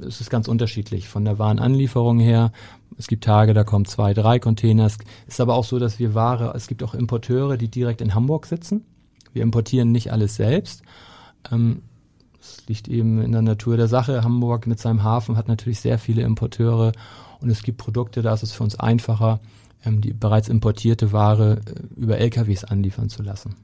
[0.00, 2.50] es ist ganz unterschiedlich von der Warenanlieferung her.
[2.98, 4.86] Es gibt Tage, da kommen zwei, drei Container.
[4.86, 8.14] Es ist aber auch so, dass wir Ware, es gibt auch Importeure, die direkt in
[8.14, 8.84] Hamburg sitzen.
[9.32, 10.82] Wir importieren nicht alles selbst.
[11.52, 11.82] Ähm,
[12.44, 14.22] es liegt eben in der Natur der Sache.
[14.22, 16.92] Hamburg mit seinem Hafen hat natürlich sehr viele Importeure
[17.40, 19.40] und es gibt Produkte, da ist es für uns einfacher,
[19.84, 23.56] ähm, die bereits importierte Ware äh, über LKWs anliefern zu lassen.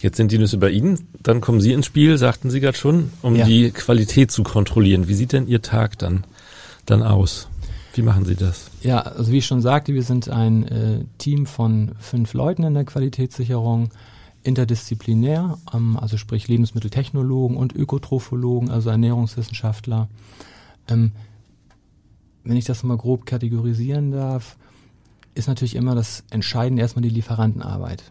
[0.00, 3.10] Jetzt sind die Nüsse bei Ihnen, dann kommen Sie ins Spiel, sagten Sie gerade schon,
[3.22, 3.46] um ja.
[3.46, 5.08] die Qualität zu kontrollieren.
[5.08, 6.24] Wie sieht denn Ihr Tag dann,
[6.86, 7.48] dann aus?
[7.94, 8.70] Wie machen Sie das?
[8.82, 12.74] Ja, also wie ich schon sagte, wir sind ein äh, Team von fünf Leuten in
[12.74, 13.90] der Qualitätssicherung,
[14.44, 20.08] interdisziplinär, ähm, also sprich Lebensmitteltechnologen und Ökotrophologen, also Ernährungswissenschaftler.
[20.88, 21.12] Ähm,
[22.44, 24.56] wenn ich das mal grob kategorisieren darf,
[25.34, 28.04] ist natürlich immer das Entscheidende erstmal die Lieferantenarbeit.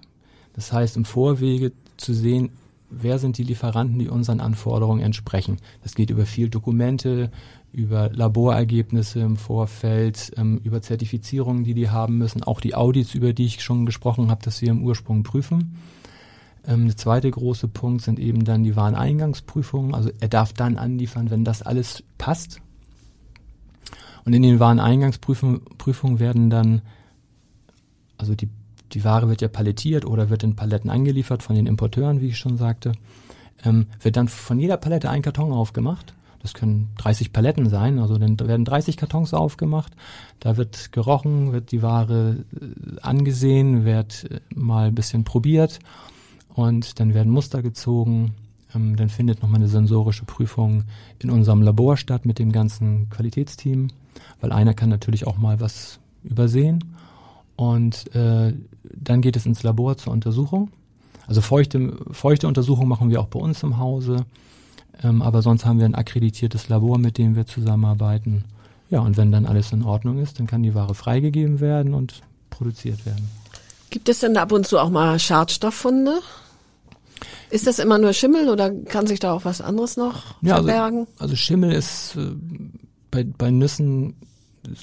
[0.53, 2.49] Das heißt, im Vorwege zu sehen,
[2.89, 5.57] wer sind die Lieferanten, die unseren Anforderungen entsprechen.
[5.81, 7.31] Das geht über viel Dokumente,
[7.71, 13.33] über Laborergebnisse im Vorfeld, ähm, über Zertifizierungen, die die haben müssen, auch die Audits, über
[13.33, 15.75] die ich schon gesprochen habe, dass wir im Ursprung prüfen.
[16.67, 19.93] Ähm, der zweite große Punkt sind eben dann die Wareneingangsprüfungen.
[19.93, 22.61] Also er darf dann anliefern, wenn das alles passt.
[24.25, 26.81] Und in den Wareneingangsprüfungen werden dann,
[28.17, 28.49] also die
[28.93, 32.37] die Ware wird ja palettiert oder wird in Paletten angeliefert von den Importeuren, wie ich
[32.37, 32.93] schon sagte.
[33.63, 36.13] Ähm, wird dann von jeder Palette ein Karton aufgemacht.
[36.41, 39.93] Das können 30 Paletten sein, also dann werden 30 Kartons aufgemacht.
[40.41, 45.79] Da wird gerochen, wird die Ware äh, angesehen, wird äh, mal ein bisschen probiert
[46.53, 48.33] und dann werden Muster gezogen.
[48.75, 50.83] Ähm, dann findet nochmal eine sensorische Prüfung
[51.19, 53.89] in unserem Labor statt mit dem ganzen Qualitätsteam,
[54.41, 56.83] weil einer kann natürlich auch mal was übersehen.
[57.55, 60.71] Und äh, dann geht es ins Labor zur Untersuchung.
[61.27, 64.25] Also feuchte, feuchte Untersuchung machen wir auch bei uns im Hause.
[65.01, 68.43] Ähm, aber sonst haben wir ein akkreditiertes Labor, mit dem wir zusammenarbeiten.
[68.89, 72.21] Ja, und wenn dann alles in Ordnung ist, dann kann die Ware freigegeben werden und
[72.49, 73.27] produziert werden.
[73.89, 76.19] Gibt es denn ab und zu auch mal Schadstofffunde?
[77.49, 80.67] Ist das immer nur Schimmel oder kann sich da auch was anderes noch ja, also,
[80.67, 80.99] verbergen?
[80.99, 82.31] Also, also Schimmel ist äh,
[83.11, 84.15] bei, bei Nüssen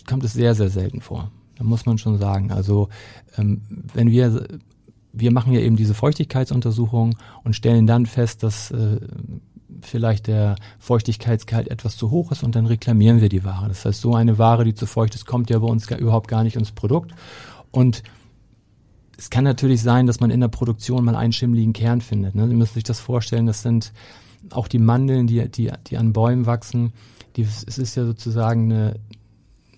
[0.08, 1.30] kommt es sehr, sehr selten vor.
[1.56, 2.52] Da muss man schon sagen.
[2.52, 2.88] Also
[3.36, 3.62] ähm,
[3.94, 4.46] wenn wir
[5.12, 9.00] wir machen ja eben diese Feuchtigkeitsuntersuchung und stellen dann fest, dass äh,
[9.82, 13.68] vielleicht der Feuchtigkeitsgehalt etwas zu hoch ist und dann reklamieren wir die Ware.
[13.68, 16.28] Das heißt, so eine Ware, die zu feucht ist, kommt ja bei uns gar, überhaupt
[16.28, 17.12] gar nicht ins Produkt.
[17.70, 18.02] Und
[19.20, 22.34] es kann natürlich sein, dass man in der Produktion mal einen schimmligen Kern findet.
[22.34, 22.48] Ne?
[22.48, 23.92] Sie müssen sich das vorstellen, das sind
[24.48, 26.94] auch die Mandeln, die, die, die an Bäumen wachsen.
[27.36, 28.94] Die, es ist ja sozusagen eine,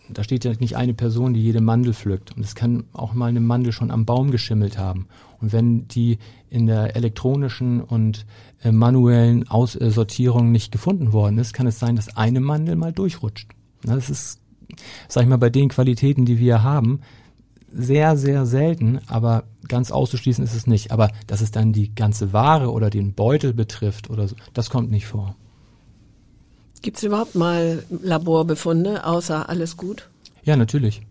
[0.08, 2.36] da steht ja nicht eine Person, die jede Mandel pflückt.
[2.36, 5.08] Und es kann auch mal eine Mandel schon am Baum geschimmelt haben.
[5.40, 8.26] Und wenn die in der elektronischen und
[8.62, 13.48] äh, manuellen Aussortierung nicht gefunden worden ist, kann es sein, dass eine Mandel mal durchrutscht.
[13.82, 14.38] Das ist,
[15.08, 17.00] sag ich mal, bei den Qualitäten, die wir haben,
[17.72, 20.92] sehr, sehr selten, aber ganz auszuschließen ist es nicht.
[20.92, 24.90] Aber dass es dann die ganze Ware oder den Beutel betrifft oder so, das kommt
[24.90, 25.36] nicht vor.
[26.82, 30.10] Gibt es überhaupt mal Laborbefunde, außer alles gut?
[30.42, 31.02] Ja, natürlich.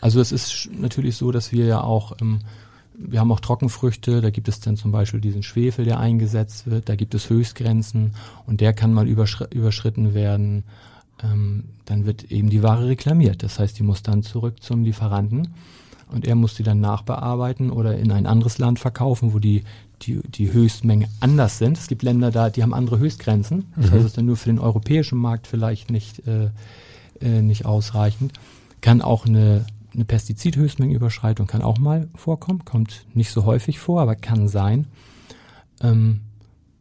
[0.00, 2.40] Also es ist natürlich so, dass wir ja auch, ähm,
[2.94, 6.88] wir haben auch Trockenfrüchte, da gibt es dann zum Beispiel diesen Schwefel, der eingesetzt wird,
[6.88, 8.14] da gibt es Höchstgrenzen
[8.46, 10.64] und der kann mal überschritten werden.
[11.22, 13.42] Ähm, dann wird eben die Ware reklamiert.
[13.42, 15.54] Das heißt, die muss dann zurück zum Lieferanten
[16.10, 19.64] und er muss sie dann nachbearbeiten oder in ein anderes Land verkaufen, wo die
[20.02, 21.78] die, die Höchstmenge anders sind.
[21.78, 23.66] Es gibt Länder da, die haben andere Höchstgrenzen.
[23.76, 23.90] Das mhm.
[23.90, 26.50] heißt, es ist dann nur für den europäischen Markt vielleicht nicht, äh,
[27.20, 28.32] äh, nicht ausreichend.
[28.80, 34.14] Kann auch eine, eine Pestizidhöchstmengenüberschreitung kann auch mal vorkommen, kommt nicht so häufig vor, aber
[34.14, 34.86] kann sein.
[35.80, 36.20] Ähm,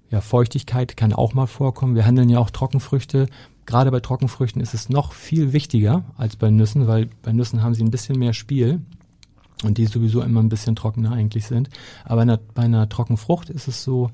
[0.09, 1.95] ja, Feuchtigkeit kann auch mal vorkommen.
[1.95, 3.27] Wir handeln ja auch Trockenfrüchte.
[3.67, 7.75] Gerade bei Trockenfrüchten ist es noch viel wichtiger als bei Nüssen, weil bei Nüssen haben
[7.75, 8.81] sie ein bisschen mehr Spiel
[9.63, 11.69] und die sowieso immer ein bisschen trockener eigentlich sind.
[12.05, 14.09] Aber einer, bei einer Trockenfrucht ist es so,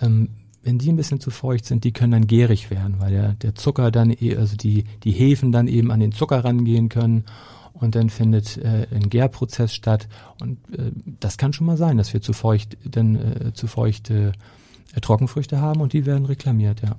[0.00, 0.28] ähm,
[0.62, 3.54] wenn die ein bisschen zu feucht sind, die können dann gärig werden, weil der, der
[3.54, 7.24] Zucker dann, eh, also die, die Hefen dann eben an den Zucker rangehen können
[7.72, 10.06] und dann findet äh, ein Gärprozess statt
[10.38, 14.32] und äh, das kann schon mal sein, dass wir zu feucht, dann äh, zu feuchte
[14.94, 16.96] äh, Trockenfrüchte haben und die werden reklamiert, ja.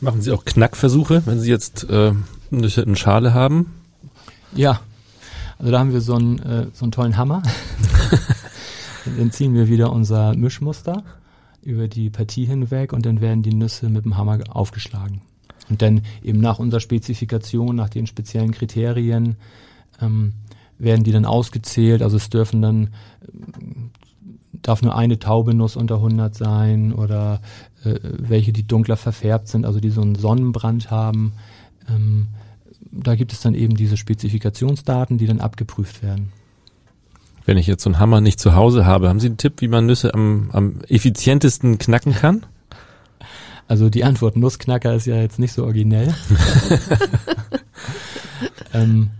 [0.00, 2.12] Machen Sie auch Knackversuche, wenn Sie jetzt äh,
[2.52, 3.74] eine Schale haben?
[4.54, 4.80] Ja,
[5.58, 7.42] Also da haben wir so einen, äh, so einen tollen Hammer.
[9.18, 11.02] dann ziehen wir wieder unser Mischmuster
[11.62, 15.20] über die Partie hinweg und dann werden die Nüsse mit dem Hammer aufgeschlagen.
[15.68, 19.36] Und dann eben nach unserer Spezifikation, nach den speziellen Kriterien,
[20.00, 20.32] ähm,
[20.78, 22.02] werden die dann ausgezählt.
[22.02, 22.90] Also es dürfen dann,
[24.52, 27.40] darf nur eine Taubenuss unter 100 sein oder
[27.84, 31.32] äh, welche, die dunkler verfärbt sind, also die so einen Sonnenbrand haben.
[31.88, 32.28] Ähm,
[32.90, 36.32] da gibt es dann eben diese Spezifikationsdaten, die dann abgeprüft werden.
[37.44, 39.68] Wenn ich jetzt so einen Hammer nicht zu Hause habe, haben Sie einen Tipp, wie
[39.68, 42.44] man Nüsse am, am effizientesten knacken kann?
[43.68, 46.14] Also die Antwort Nussknacker ist ja jetzt nicht so originell.
[48.74, 49.10] ähm,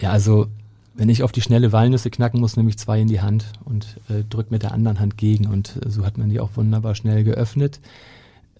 [0.00, 0.48] ja, also
[0.94, 3.96] wenn ich auf die schnelle Walnüsse knacken muss, nehme ich zwei in die Hand und
[4.08, 6.94] äh, drücke mit der anderen Hand gegen und äh, so hat man die auch wunderbar
[6.94, 7.80] schnell geöffnet.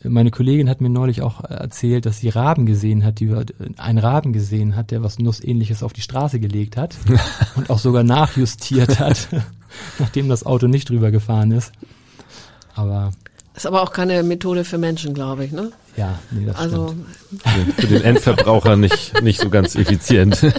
[0.02, 3.34] Meine Kollegin hat mir neulich auch erzählt, dass sie Raben gesehen hat, die
[3.78, 6.96] einen Raben gesehen hat, der was Nussähnliches auf die Straße gelegt hat
[7.56, 9.28] und auch sogar nachjustiert hat,
[9.98, 11.72] nachdem das Auto nicht drüber gefahren ist.
[12.74, 13.12] Aber
[13.54, 15.70] ist aber auch keine Methode für Menschen, glaube ich, ne?
[15.96, 17.74] Ja, nee, das also stimmt.
[17.74, 20.44] Für den Endverbraucher nicht, nicht so ganz effizient.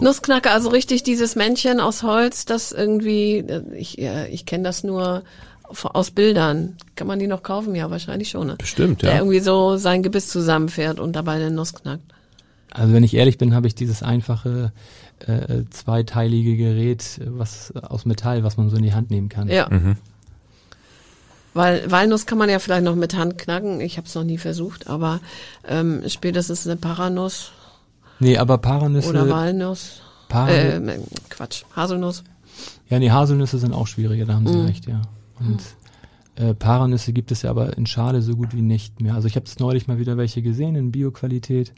[0.00, 3.44] Nussknacker, also richtig dieses Männchen aus Holz, das irgendwie,
[3.74, 5.22] ich, ich kenne das nur
[5.64, 6.76] aus Bildern.
[6.94, 7.74] Kann man die noch kaufen?
[7.74, 8.46] Ja, wahrscheinlich schon.
[8.46, 8.54] Ne?
[8.56, 9.10] Bestimmt, ja.
[9.10, 12.04] Der irgendwie so sein Gebiss zusammenfährt und dabei den Nuss knackt.
[12.70, 14.72] Also wenn ich ehrlich bin, habe ich dieses einfache
[15.26, 19.48] äh, zweiteilige Gerät, was aus Metall, was man so in die Hand nehmen kann.
[19.48, 19.68] Ja.
[19.70, 19.96] Mhm.
[21.54, 23.80] Weil Walnuss kann man ja vielleicht noch mit Hand knacken.
[23.80, 25.20] Ich habe es noch nie versucht, aber
[25.66, 27.52] ähm, spätestens eine Paranuss.
[28.20, 29.08] Nee, aber Paranüsse.
[29.10, 30.00] Oder Walnuss.
[30.28, 30.98] Paran äh,
[31.28, 32.24] Quatsch, Haselnuss.
[32.88, 34.64] Ja, nee, Haselnüsse sind auch schwieriger, da haben Sie Mhm.
[34.66, 35.02] recht, ja.
[35.38, 35.62] Und
[36.36, 39.14] äh, Paranüsse gibt es ja aber in Schale so gut wie nicht mehr.
[39.14, 41.72] Also ich habe es neulich mal wieder welche gesehen in Bioqualität.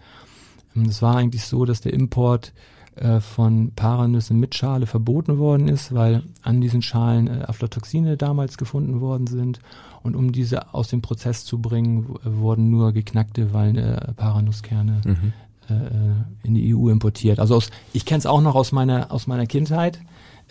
[0.76, 2.52] Ähm, Es war eigentlich so, dass der Import
[2.96, 8.56] äh, von Paranüssen mit Schale verboten worden ist, weil an diesen Schalen äh, Aflatoxine damals
[8.58, 9.60] gefunden worden sind.
[10.02, 15.32] Und um diese aus dem Prozess zu bringen, wurden nur geknackte Wal äh, Paranusskerne Mhm.
[15.68, 17.38] Äh, in die EU importiert.
[17.40, 19.98] Also aus, ich kenne es auch noch aus meiner aus meiner Kindheit.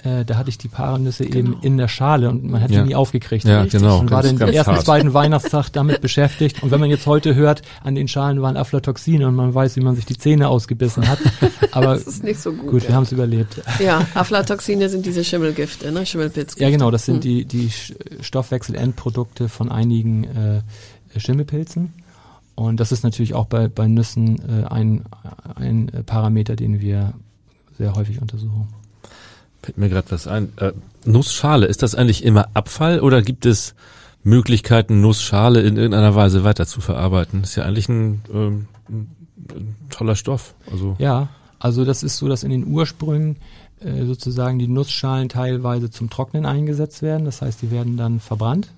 [0.04, 1.58] Äh, da hatte ich die Paranüsse eben Genau.
[1.64, 2.84] in der Schale und man hat Ja.
[2.84, 3.46] die nie aufgekriegt.
[3.46, 3.82] Ja, Richtig.
[3.82, 3.98] genau.
[4.00, 4.86] Und war den ersten, hart.
[4.86, 6.62] zweiten Weihnachtstag damit beschäftigt.
[6.62, 9.80] Und wenn man jetzt heute hört, an den Schalen waren Aflatoxine und man weiß, wie
[9.82, 11.18] man sich die Zähne ausgebissen hat.
[11.72, 12.70] Aber Das ist nicht so gut.
[12.70, 13.60] gut, wir haben es überlebt.
[13.84, 16.06] ja, Aflatoxine sind diese Schimmelgifte, ne?
[16.06, 16.64] Schimmelpilzgifte.
[16.64, 17.22] Ja, genau, das sind Hm.
[17.22, 17.72] die, die
[18.22, 21.94] Stoffwechselendprodukte von einigen äh, Schimmelpilzen.
[22.58, 25.06] Und das ist natürlich auch bei, bei Nüssen äh, ein,
[25.54, 27.14] ein Parameter, den wir
[27.78, 28.68] sehr häufig untersuchen.
[29.62, 30.52] Fällt mir gerade was ein.
[30.58, 30.74] Äh,
[31.06, 33.76] Nussschale, ist das eigentlich immer Abfall oder gibt es
[34.24, 37.44] Möglichkeiten, Nussschale in irgendeiner Weise weiter zu verarbeiten?
[37.44, 40.56] ist ja eigentlich ein, ähm, ein toller Stoff.
[40.72, 41.30] Also Ja,
[41.60, 43.36] also das ist so, dass in den Ursprüngen
[43.82, 47.26] äh, sozusagen die Nussschalen teilweise zum Trocknen eingesetzt werden.
[47.26, 48.72] Das heißt, die werden dann verbrannt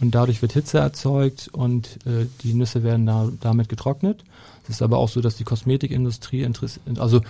[0.00, 4.24] und dadurch wird Hitze erzeugt und äh, die Nüsse werden da, damit getrocknet.
[4.64, 7.20] Es ist aber auch so, dass die Kosmetikindustrie interessiert, also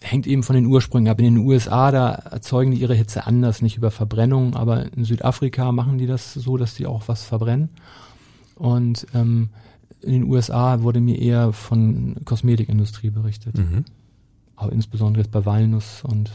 [0.00, 1.18] hängt eben von den Ursprüngen ab.
[1.18, 5.72] In den USA, da erzeugen die ihre Hitze anders, nicht über Verbrennung, aber in Südafrika
[5.72, 7.68] machen die das so, dass die auch was verbrennen.
[8.56, 9.50] Und ähm,
[10.02, 13.58] in den USA wurde mir eher von Kosmetikindustrie berichtet.
[13.58, 13.84] mhm.
[14.56, 16.30] Aber insbesondere jetzt bei Walnuss und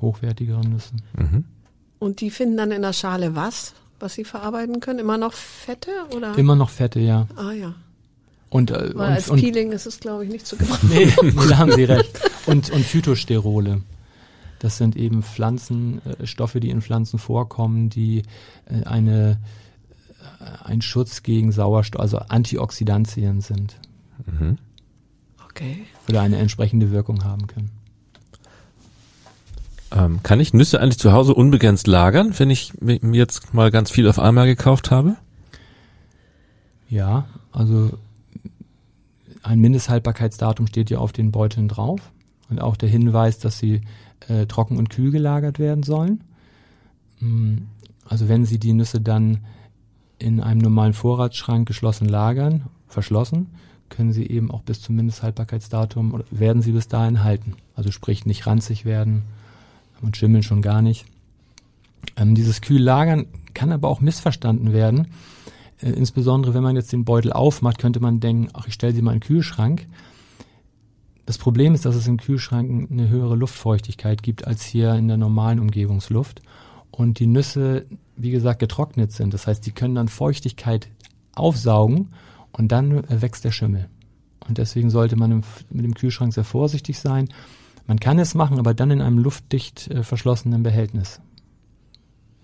[0.00, 1.02] hochwertigeren Nüssen.
[1.16, 1.44] Mhm.
[1.98, 4.98] Und die finden dann in der Schale was, was sie verarbeiten können?
[4.98, 6.36] Immer noch Fette oder?
[6.36, 7.26] Immer noch Fette, ja.
[7.36, 7.74] Ah ja.
[8.50, 10.90] Und, äh, Weil und, als und Peeling ist es, glaube ich, nicht zu gebrauchen.
[10.92, 11.10] nee,
[11.48, 12.20] da haben Sie recht.
[12.46, 13.80] Und, und Phytosterole.
[14.58, 18.24] Das sind eben Pflanzen, äh, Stoffe, die in Pflanzen vorkommen, die
[18.66, 19.38] äh, eine,
[20.40, 23.76] äh, ein Schutz gegen Sauerstoff, also Antioxidantien sind
[24.26, 24.58] Mhm.
[25.48, 25.84] Okay.
[26.08, 27.70] oder eine entsprechende Wirkung haben können.
[29.94, 33.70] Ähm, kann ich Nüsse eigentlich zu Hause unbegrenzt lagern, wenn ich mi- mir jetzt mal
[33.70, 35.16] ganz viel auf einmal gekauft habe?
[36.88, 37.90] Ja, also
[39.42, 42.00] ein Mindesthaltbarkeitsdatum steht ja auf den Beuteln drauf
[42.48, 43.82] und auch der Hinweis, dass sie
[44.28, 46.22] äh, trocken und kühl gelagert werden sollen.
[47.20, 47.56] Mm,
[48.08, 49.38] Also wenn Sie die Nüsse dann
[50.18, 53.50] in einem normalen Vorratsschrank geschlossen lagern, verschlossen,
[53.88, 57.54] können Sie eben auch bis zum Mindesthaltbarkeitsdatum oder werden Sie bis dahin halten.
[57.74, 59.22] Also sprich nicht ranzig werden
[60.02, 61.06] und schimmeln schon gar nicht.
[62.16, 65.08] Ähm, dieses Kühllagern kann aber auch missverstanden werden.
[65.80, 69.02] Äh, insbesondere wenn man jetzt den Beutel aufmacht, könnte man denken, ach, ich stelle sie
[69.02, 69.86] mal in den Kühlschrank.
[71.26, 75.16] Das Problem ist, dass es im Kühlschrank eine höhere Luftfeuchtigkeit gibt als hier in der
[75.16, 76.42] normalen Umgebungsluft.
[76.90, 77.86] Und die Nüsse,
[78.16, 79.32] wie gesagt, getrocknet sind.
[79.32, 80.88] Das heißt, die können dann Feuchtigkeit
[81.34, 82.08] aufsaugen
[82.52, 83.88] und dann äh, wächst der Schimmel.
[84.46, 87.28] Und deswegen sollte man im, mit dem Kühlschrank sehr vorsichtig sein.
[87.86, 91.20] Man kann es machen, aber dann in einem luftdicht äh, verschlossenen Behältnis.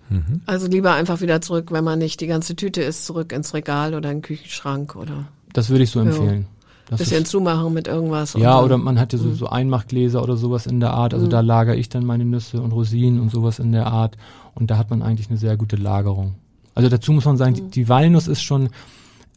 [0.08, 0.40] Mhm.
[0.46, 3.94] Also lieber einfach wieder zurück, wenn man nicht die ganze Tüte isst, zurück ins Regal
[3.94, 5.28] oder in den Küchenschrank oder.
[5.52, 6.46] Das würde ich so empfehlen.
[6.88, 8.32] Das bisschen zumachen mit irgendwas.
[8.32, 9.34] Ja, oder man hat ja so, mhm.
[9.34, 11.12] so Einmachgläser oder sowas in der Art.
[11.12, 11.30] Also mhm.
[11.30, 14.16] da lagere ich dann meine Nüsse und Rosinen und sowas in der Art.
[14.54, 16.36] Und da hat man eigentlich eine sehr gute Lagerung.
[16.74, 17.70] Also dazu muss man sagen, die, mhm.
[17.72, 18.70] die Walnuss ist schon,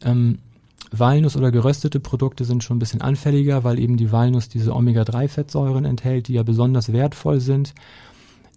[0.04, 0.40] ähm,
[0.92, 5.86] Walnuss oder geröstete Produkte sind schon ein bisschen anfälliger, weil eben die Walnuss diese Omega-3-Fettsäuren
[5.86, 7.74] enthält, die ja besonders wertvoll sind.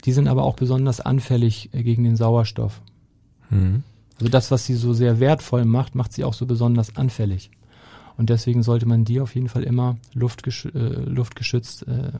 [0.04, 2.82] Die sind aber auch besonders anfällig äh, gegen den Sauerstoff.
[3.50, 3.84] Mhm.
[4.18, 7.50] Also das, was sie so sehr wertvoll macht, macht sie auch so besonders anfällig.
[8.16, 12.12] Und deswegen sollte man die auf jeden Fall immer luftgesch äh, luftgeschützt äh,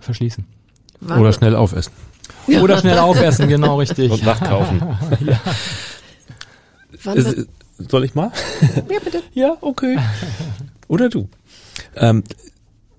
[0.00, 0.44] verschließen.
[1.00, 1.20] Wann?
[1.20, 1.92] Oder schnell aufessen.
[2.46, 4.10] Oder schnell aufessen, genau richtig.
[4.10, 4.82] Und nachkaufen.
[5.20, 5.40] ja.
[7.14, 7.46] Äh,
[7.88, 8.32] soll ich mal?
[8.90, 9.22] Ja, bitte.
[9.32, 9.98] ja, okay.
[10.88, 11.28] Oder du.
[11.96, 12.24] Ähm,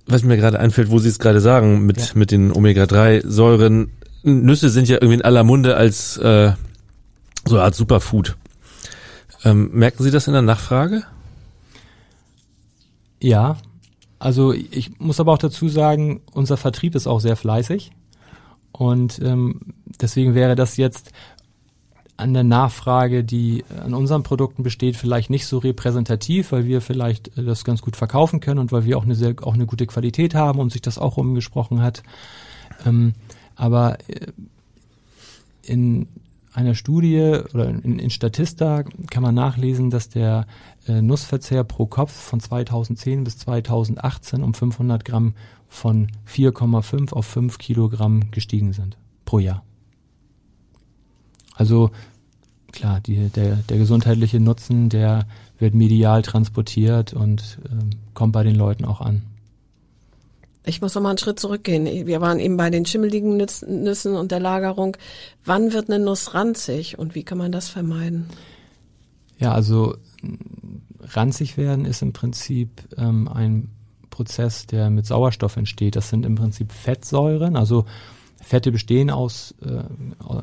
[0.05, 2.05] was mir gerade einfällt, wo Sie es gerade sagen, mit, ja.
[2.15, 3.91] mit den Omega-3-Säuren,
[4.23, 6.53] Nüsse sind ja irgendwie in aller Munde als äh,
[7.45, 8.35] so eine Art Superfood.
[9.43, 11.03] Ähm, merken Sie das in der Nachfrage?
[13.19, 13.57] Ja,
[14.19, 17.91] also ich muss aber auch dazu sagen, unser Vertrieb ist auch sehr fleißig
[18.71, 19.59] und ähm,
[20.01, 21.11] deswegen wäre das jetzt
[22.23, 27.37] an der Nachfrage, die an unseren Produkten besteht, vielleicht nicht so repräsentativ, weil wir vielleicht
[27.37, 29.85] äh, das ganz gut verkaufen können und weil wir auch eine sehr, auch eine gute
[29.85, 32.01] Qualität haben und sich das auch umgesprochen hat.
[32.85, 33.13] Ähm,
[33.55, 34.31] aber äh,
[35.63, 36.07] in
[36.53, 40.47] einer Studie oder in, in Statista kann man nachlesen, dass der
[40.87, 45.33] äh, Nussverzehr pro Kopf von 2010 bis 2018 um 500 Gramm
[45.67, 49.63] von 4,5 auf 5 Kilogramm gestiegen sind pro Jahr.
[51.55, 51.91] Also
[52.73, 55.25] klar, die, der, der gesundheitliche Nutzen, der
[55.59, 59.21] wird medial transportiert und äh, kommt bei den Leuten auch an.
[60.65, 61.85] Ich muss noch mal einen Schritt zurückgehen.
[62.07, 64.95] Wir waren eben bei den schimmeligen Nüssen und der Lagerung.
[65.43, 68.27] Wann wird eine Nuss ranzig und wie kann man das vermeiden?
[69.39, 69.95] Ja, also
[71.01, 73.69] ranzig werden ist im Prinzip ähm, ein
[74.09, 75.97] Prozess, der mit Sauerstoff entsteht.
[75.97, 77.57] Das sind im Prinzip Fettsäuren.
[77.57, 77.85] Also
[78.43, 79.83] Fette bestehen aus äh,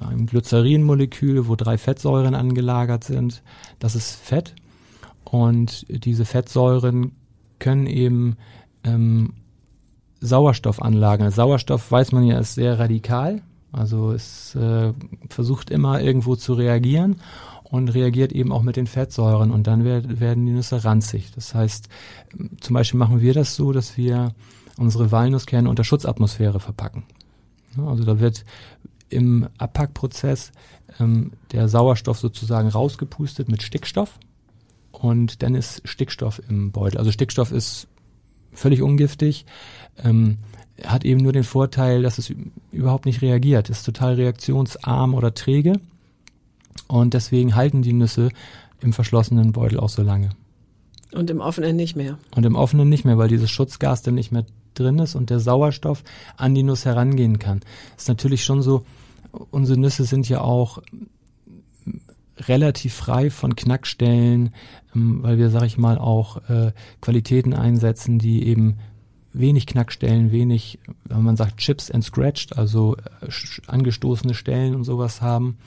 [0.04, 3.42] einem Glycerinmolekül, wo drei Fettsäuren angelagert sind.
[3.78, 4.54] Das ist Fett.
[5.24, 7.12] Und diese Fettsäuren
[7.58, 8.36] können eben
[8.84, 9.34] ähm,
[10.20, 11.30] Sauerstoff anlagern.
[11.30, 13.42] Sauerstoff weiß man ja ist sehr radikal.
[13.72, 14.92] Also es äh,
[15.28, 17.16] versucht immer irgendwo zu reagieren
[17.62, 21.30] und reagiert eben auch mit den Fettsäuren und dann werden die Nüsse ranzig.
[21.34, 21.88] Das heißt,
[22.60, 24.32] zum Beispiel machen wir das so, dass wir
[24.76, 27.04] unsere Walnusskerne unter Schutzatmosphäre verpacken.
[27.76, 28.44] Also da wird
[29.08, 30.52] im Abpackprozess
[30.98, 34.18] ähm, der Sauerstoff sozusagen rausgepustet mit Stickstoff
[34.92, 36.98] und dann ist Stickstoff im Beutel.
[36.98, 37.88] Also Stickstoff ist
[38.52, 39.46] völlig ungiftig,
[40.02, 40.38] ähm,
[40.84, 42.32] hat eben nur den Vorteil, dass es
[42.72, 45.74] überhaupt nicht reagiert, ist total reaktionsarm oder träge
[46.88, 48.30] und deswegen halten die Nüsse
[48.80, 50.30] im verschlossenen Beutel auch so lange.
[51.12, 52.18] Und im offenen nicht mehr.
[52.34, 54.44] Und im offenen nicht mehr, weil dieses Schutzgas dann nicht mehr
[54.74, 56.02] drin ist und der Sauerstoff
[56.36, 57.60] an die Nuss herangehen kann.
[57.96, 58.84] ist natürlich schon so,
[59.50, 60.82] unsere Nüsse sind ja auch
[62.48, 64.54] relativ frei von Knackstellen,
[64.94, 68.78] ähm, weil wir, sag ich mal, auch äh, Qualitäten einsetzen, die eben
[69.32, 73.28] wenig Knackstellen, wenig, wenn man sagt, Chips and Scratched, also äh,
[73.66, 75.58] angestoßene Stellen und sowas haben.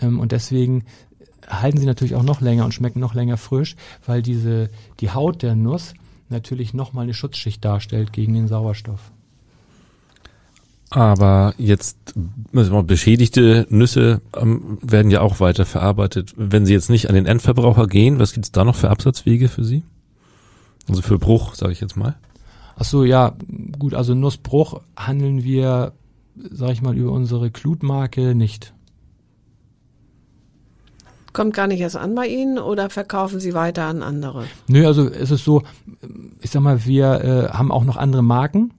[0.00, 0.84] Ähm, und deswegen
[1.48, 4.70] halten sie natürlich auch noch länger und schmecken noch länger frisch, weil diese,
[5.00, 5.94] die Haut der Nuss
[6.30, 9.12] natürlich nochmal eine Schutzschicht darstellt gegen den Sauerstoff.
[10.90, 12.14] Aber jetzt
[12.54, 16.32] also beschädigte Nüsse ähm, werden ja auch weiter verarbeitet.
[16.36, 19.48] Wenn sie jetzt nicht an den Endverbraucher gehen, was gibt es da noch für Absatzwege
[19.48, 19.82] für sie?
[20.88, 22.16] Also für Bruch, sage ich jetzt mal.
[22.76, 23.34] Ach so, ja,
[23.78, 25.92] gut, also Nussbruch handeln wir,
[26.36, 28.72] sage ich mal, über unsere Klutmarke nicht.
[31.36, 34.44] Kommt gar nicht erst an bei Ihnen oder verkaufen Sie weiter an andere?
[34.68, 35.64] Nö, also es ist so,
[36.40, 38.72] ich sag mal, wir äh, haben auch noch andere Marken,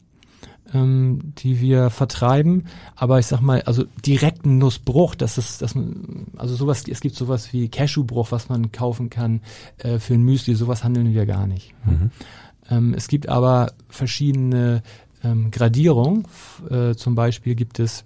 [0.74, 5.76] ähm, die wir vertreiben, aber ich sag mal, also direkten Nussbruch, das ist, das,
[6.36, 9.42] also sowas, es gibt sowas wie Cashewbruch, was man kaufen kann
[9.78, 11.76] äh, für ein Müsli, sowas handeln wir gar nicht.
[11.86, 12.10] Mhm.
[12.72, 14.82] Ähm, es gibt aber verschiedene
[15.24, 16.26] ähm, Gradierungen,
[16.72, 18.04] äh, zum Beispiel gibt es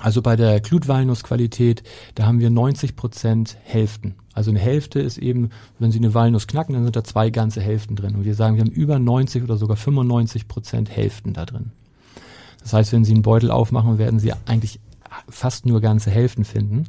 [0.00, 1.82] also bei der Glutwalnussqualität,
[2.14, 4.14] da haben wir 90 Prozent Hälften.
[4.34, 7.62] Also eine Hälfte ist eben, wenn Sie eine Walnuss knacken, dann sind da zwei ganze
[7.62, 8.14] Hälften drin.
[8.14, 11.72] Und wir sagen, wir haben über 90 oder sogar 95 Prozent Hälften da drin.
[12.60, 14.80] Das heißt, wenn Sie einen Beutel aufmachen, werden Sie eigentlich
[15.28, 16.88] fast nur ganze Hälften finden.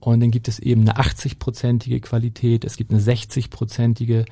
[0.00, 4.26] Und dann gibt es eben eine 80-prozentige Qualität, es gibt eine 60-prozentige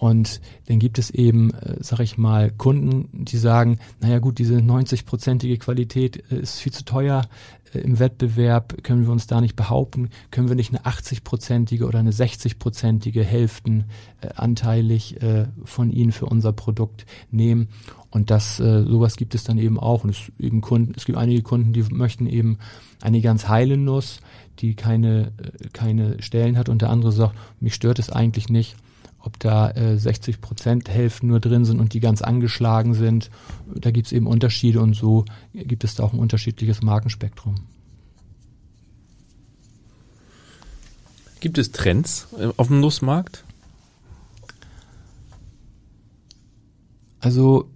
[0.00, 4.54] Und dann gibt es eben, äh, sag ich mal, Kunden, die sagen, naja gut, diese
[4.54, 7.28] 90-prozentige Qualität äh, ist viel zu teuer
[7.74, 11.98] äh, im Wettbewerb, können wir uns da nicht behaupten, können wir nicht eine 80-prozentige oder
[11.98, 13.84] eine 60-prozentige Hälften
[14.22, 17.68] äh, anteilig äh, von ihnen für unser Produkt nehmen.
[18.08, 20.04] Und das, äh, sowas gibt es dann eben auch.
[20.04, 22.56] Und es, eben Kunden, es gibt einige Kunden, die möchten eben
[23.02, 24.20] eine ganz heile Nuss,
[24.60, 26.70] die keine, äh, keine Stellen hat.
[26.70, 28.76] Und der andere sagt, mich stört es eigentlich nicht
[29.22, 33.30] ob da äh, 60 Prozent Hälften nur drin sind und die ganz angeschlagen sind.
[33.74, 37.54] Da gibt es eben Unterschiede und so gibt es da auch ein unterschiedliches Markenspektrum.
[41.40, 43.44] Gibt es Trends äh, auf dem Nussmarkt?
[47.20, 47.68] Also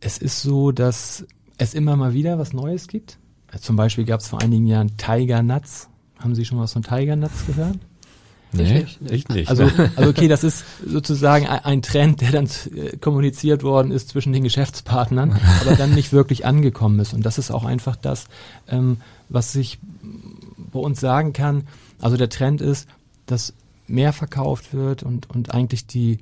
[0.00, 1.24] es ist so, dass
[1.58, 3.18] es immer mal wieder was Neues gibt.
[3.60, 5.88] Zum Beispiel gab es vor einigen Jahren Tiger Nuts.
[6.18, 7.78] Haben Sie schon was von Tiger Nuts gehört?
[8.52, 9.48] Nee, echt nicht.
[9.48, 9.64] Also,
[9.96, 14.44] also okay, das ist sozusagen ein Trend, der dann äh, kommuniziert worden ist zwischen den
[14.44, 17.14] Geschäftspartnern, aber dann nicht wirklich angekommen ist.
[17.14, 18.26] Und das ist auch einfach das,
[18.68, 18.98] ähm,
[19.28, 19.78] was ich
[20.72, 21.64] bei uns sagen kann.
[22.00, 22.88] Also der Trend ist,
[23.26, 23.54] dass
[23.86, 26.18] mehr verkauft wird und, und eigentlich die,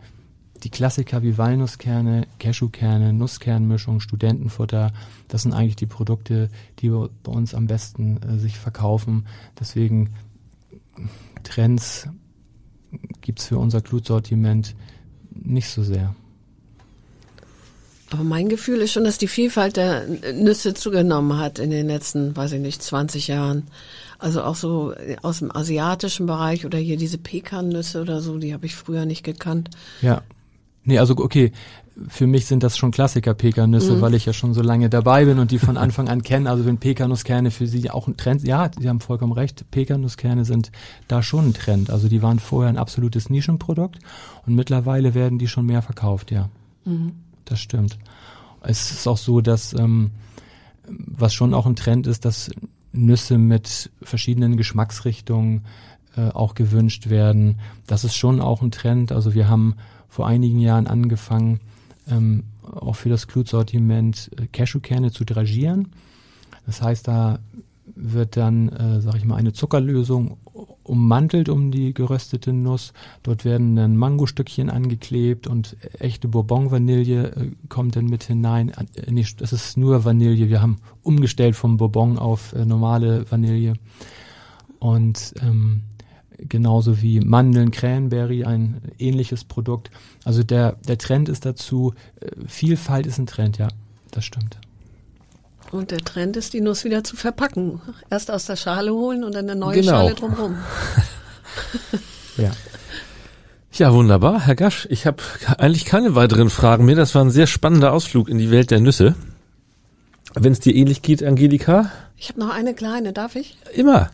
[0.62, 4.92] die Klassiker wie Walnusskerne, Cashewkerne, Nusskernmischung, Studentenfutter,
[5.28, 6.48] das sind eigentlich die Produkte,
[6.80, 9.26] die bei uns am besten äh, sich verkaufen.
[9.58, 10.10] Deswegen
[11.42, 12.08] Trends
[13.20, 14.74] gibt es für unser Glutsortiment
[15.30, 16.14] nicht so sehr.
[18.12, 20.04] Aber mein Gefühl ist schon, dass die Vielfalt der
[20.34, 23.68] Nüsse zugenommen hat in den letzten, weiß ich nicht, 20 Jahren.
[24.18, 24.92] Also auch so
[25.22, 29.22] aus dem asiatischen Bereich oder hier diese Pekannüsse oder so, die habe ich früher nicht
[29.22, 29.70] gekannt.
[30.02, 30.22] Ja.
[30.84, 31.52] Nee, also okay,
[32.08, 34.00] für mich sind das schon Klassiker Pekannüsse, mhm.
[34.00, 36.46] weil ich ja schon so lange dabei bin und die von Anfang an kennen.
[36.46, 40.72] Also wenn Pekannusskerne für Sie auch ein Trend, ja, Sie haben vollkommen recht, Pekannusskerne sind
[41.08, 41.90] da schon ein Trend.
[41.90, 43.98] Also die waren vorher ein absolutes Nischenprodukt
[44.46, 46.48] und mittlerweile werden die schon mehr verkauft, ja.
[46.84, 47.12] Mhm.
[47.44, 47.98] Das stimmt.
[48.62, 50.10] Es ist auch so, dass ähm,
[50.88, 52.50] was schon auch ein Trend ist, dass
[52.92, 55.64] Nüsse mit verschiedenen Geschmacksrichtungen
[56.16, 57.58] äh, auch gewünscht werden.
[57.86, 59.12] Das ist schon auch ein Trend.
[59.12, 59.76] Also wir haben
[60.08, 61.60] vor einigen Jahren angefangen,
[62.10, 65.88] ähm, auch für das Glutsortiment äh, Cashewkerne zu dragieren.
[66.66, 67.40] Das heißt, da
[67.96, 70.36] wird dann, äh, sag ich mal, eine Zuckerlösung
[70.82, 72.92] ummantelt um die geröstete Nuss.
[73.22, 78.70] Dort werden dann Mangostückchen angeklebt und echte Bourbon-Vanille äh, kommt dann mit hinein.
[78.70, 80.48] Äh, nee, das ist nur Vanille.
[80.48, 83.74] Wir haben umgestellt vom Bourbon auf äh, normale Vanille.
[84.78, 85.82] Und ähm,
[86.48, 89.90] genauso wie Mandeln, Cranberry, ein ähnliches Produkt.
[90.24, 93.68] Also der, der Trend ist dazu, äh, Vielfalt ist ein Trend, ja,
[94.10, 94.58] das stimmt.
[95.70, 97.80] Und der Trend ist, die Nuss wieder zu verpacken.
[98.10, 99.92] Erst aus der Schale holen und dann eine neue genau.
[99.92, 100.56] Schale drumherum.
[102.36, 102.50] ja.
[103.72, 104.46] Ja, wunderbar.
[104.46, 105.22] Herr Gasch, ich habe
[105.58, 106.96] eigentlich keine weiteren Fragen mehr.
[106.96, 109.14] Das war ein sehr spannender Ausflug in die Welt der Nüsse.
[110.34, 111.90] Wenn es dir ähnlich geht, Angelika?
[112.16, 113.56] Ich habe noch eine kleine, darf ich?
[113.72, 114.10] Immer.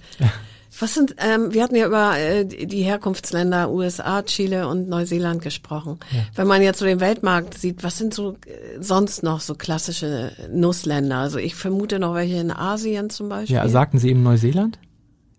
[0.78, 5.98] Was sind, ähm, wir hatten ja über äh, die Herkunftsländer USA, Chile und Neuseeland gesprochen.
[6.12, 6.20] Ja.
[6.34, 10.32] Wenn man jetzt so den Weltmarkt sieht, was sind so äh, sonst noch so klassische
[10.52, 11.16] Nussländer?
[11.18, 13.56] Also ich vermute noch welche in Asien zum Beispiel.
[13.56, 14.78] Ja, sagten Sie eben Neuseeland?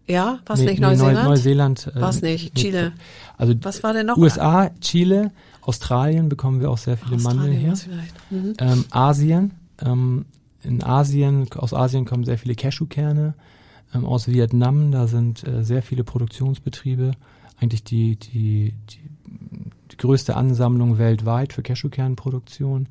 [0.08, 1.16] Ja, was nee, nicht Neuseeland?
[1.18, 1.88] Neu Neuseeland.
[1.88, 2.56] Äh, was nicht?
[2.56, 2.94] Chile.
[3.38, 4.18] Also was war denn noch?
[4.18, 5.32] USA, Chile,
[5.62, 7.74] Australien bekommen wir auch sehr viele Mandeln her.
[8.30, 8.54] Mhm.
[8.60, 9.52] Ähm, Asien,
[9.86, 10.26] ähm,
[10.64, 13.36] in Asien, aus Asien kommen sehr viele Cashewkerne
[13.94, 14.92] ähm, aus Vietnam.
[14.92, 17.12] Da sind äh, sehr viele Produktionsbetriebe,
[17.60, 19.10] eigentlich die, die, die,
[19.92, 22.88] die größte Ansammlung weltweit für Cashewkernproduktion.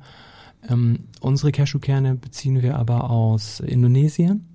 [0.69, 4.45] Ähm, unsere Cashewkerne beziehen wir aber aus Indonesien.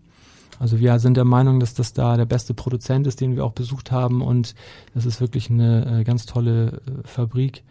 [0.58, 3.52] Also wir sind der Meinung, dass das da der beste Produzent ist, den wir auch
[3.52, 4.54] besucht haben und
[4.94, 7.64] das ist wirklich eine äh, ganz tolle äh, Fabrik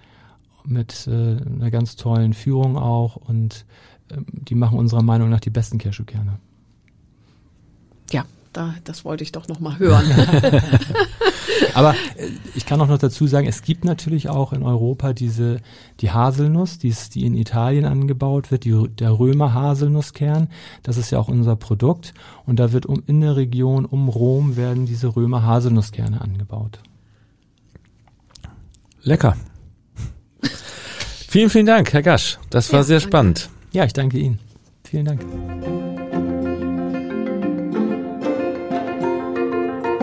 [0.65, 3.65] mit äh, einer ganz tollen Führung auch und
[4.11, 6.39] ähm, die machen unserer Meinung nach die besten Cashewkerne.
[8.11, 10.05] Ja, da, das wollte ich doch noch mal hören.
[11.73, 15.61] Aber äh, ich kann auch noch dazu sagen, es gibt natürlich auch in Europa diese
[15.99, 20.49] die Haselnuss, die, ist, die in Italien angebaut wird, die, der Römer Haselnusskern.
[20.83, 22.13] Das ist ja auch unser Produkt
[22.45, 26.79] und da wird um in der Region um Rom werden diese Römer Haselnusskerne angebaut.
[29.03, 29.35] Lecker.
[31.27, 32.37] vielen, vielen Dank, Herr Gasch.
[32.49, 33.09] Das war ja, sehr danke.
[33.09, 33.49] spannend.
[33.71, 34.39] Ja, ich danke Ihnen.
[34.83, 36.10] Vielen Dank.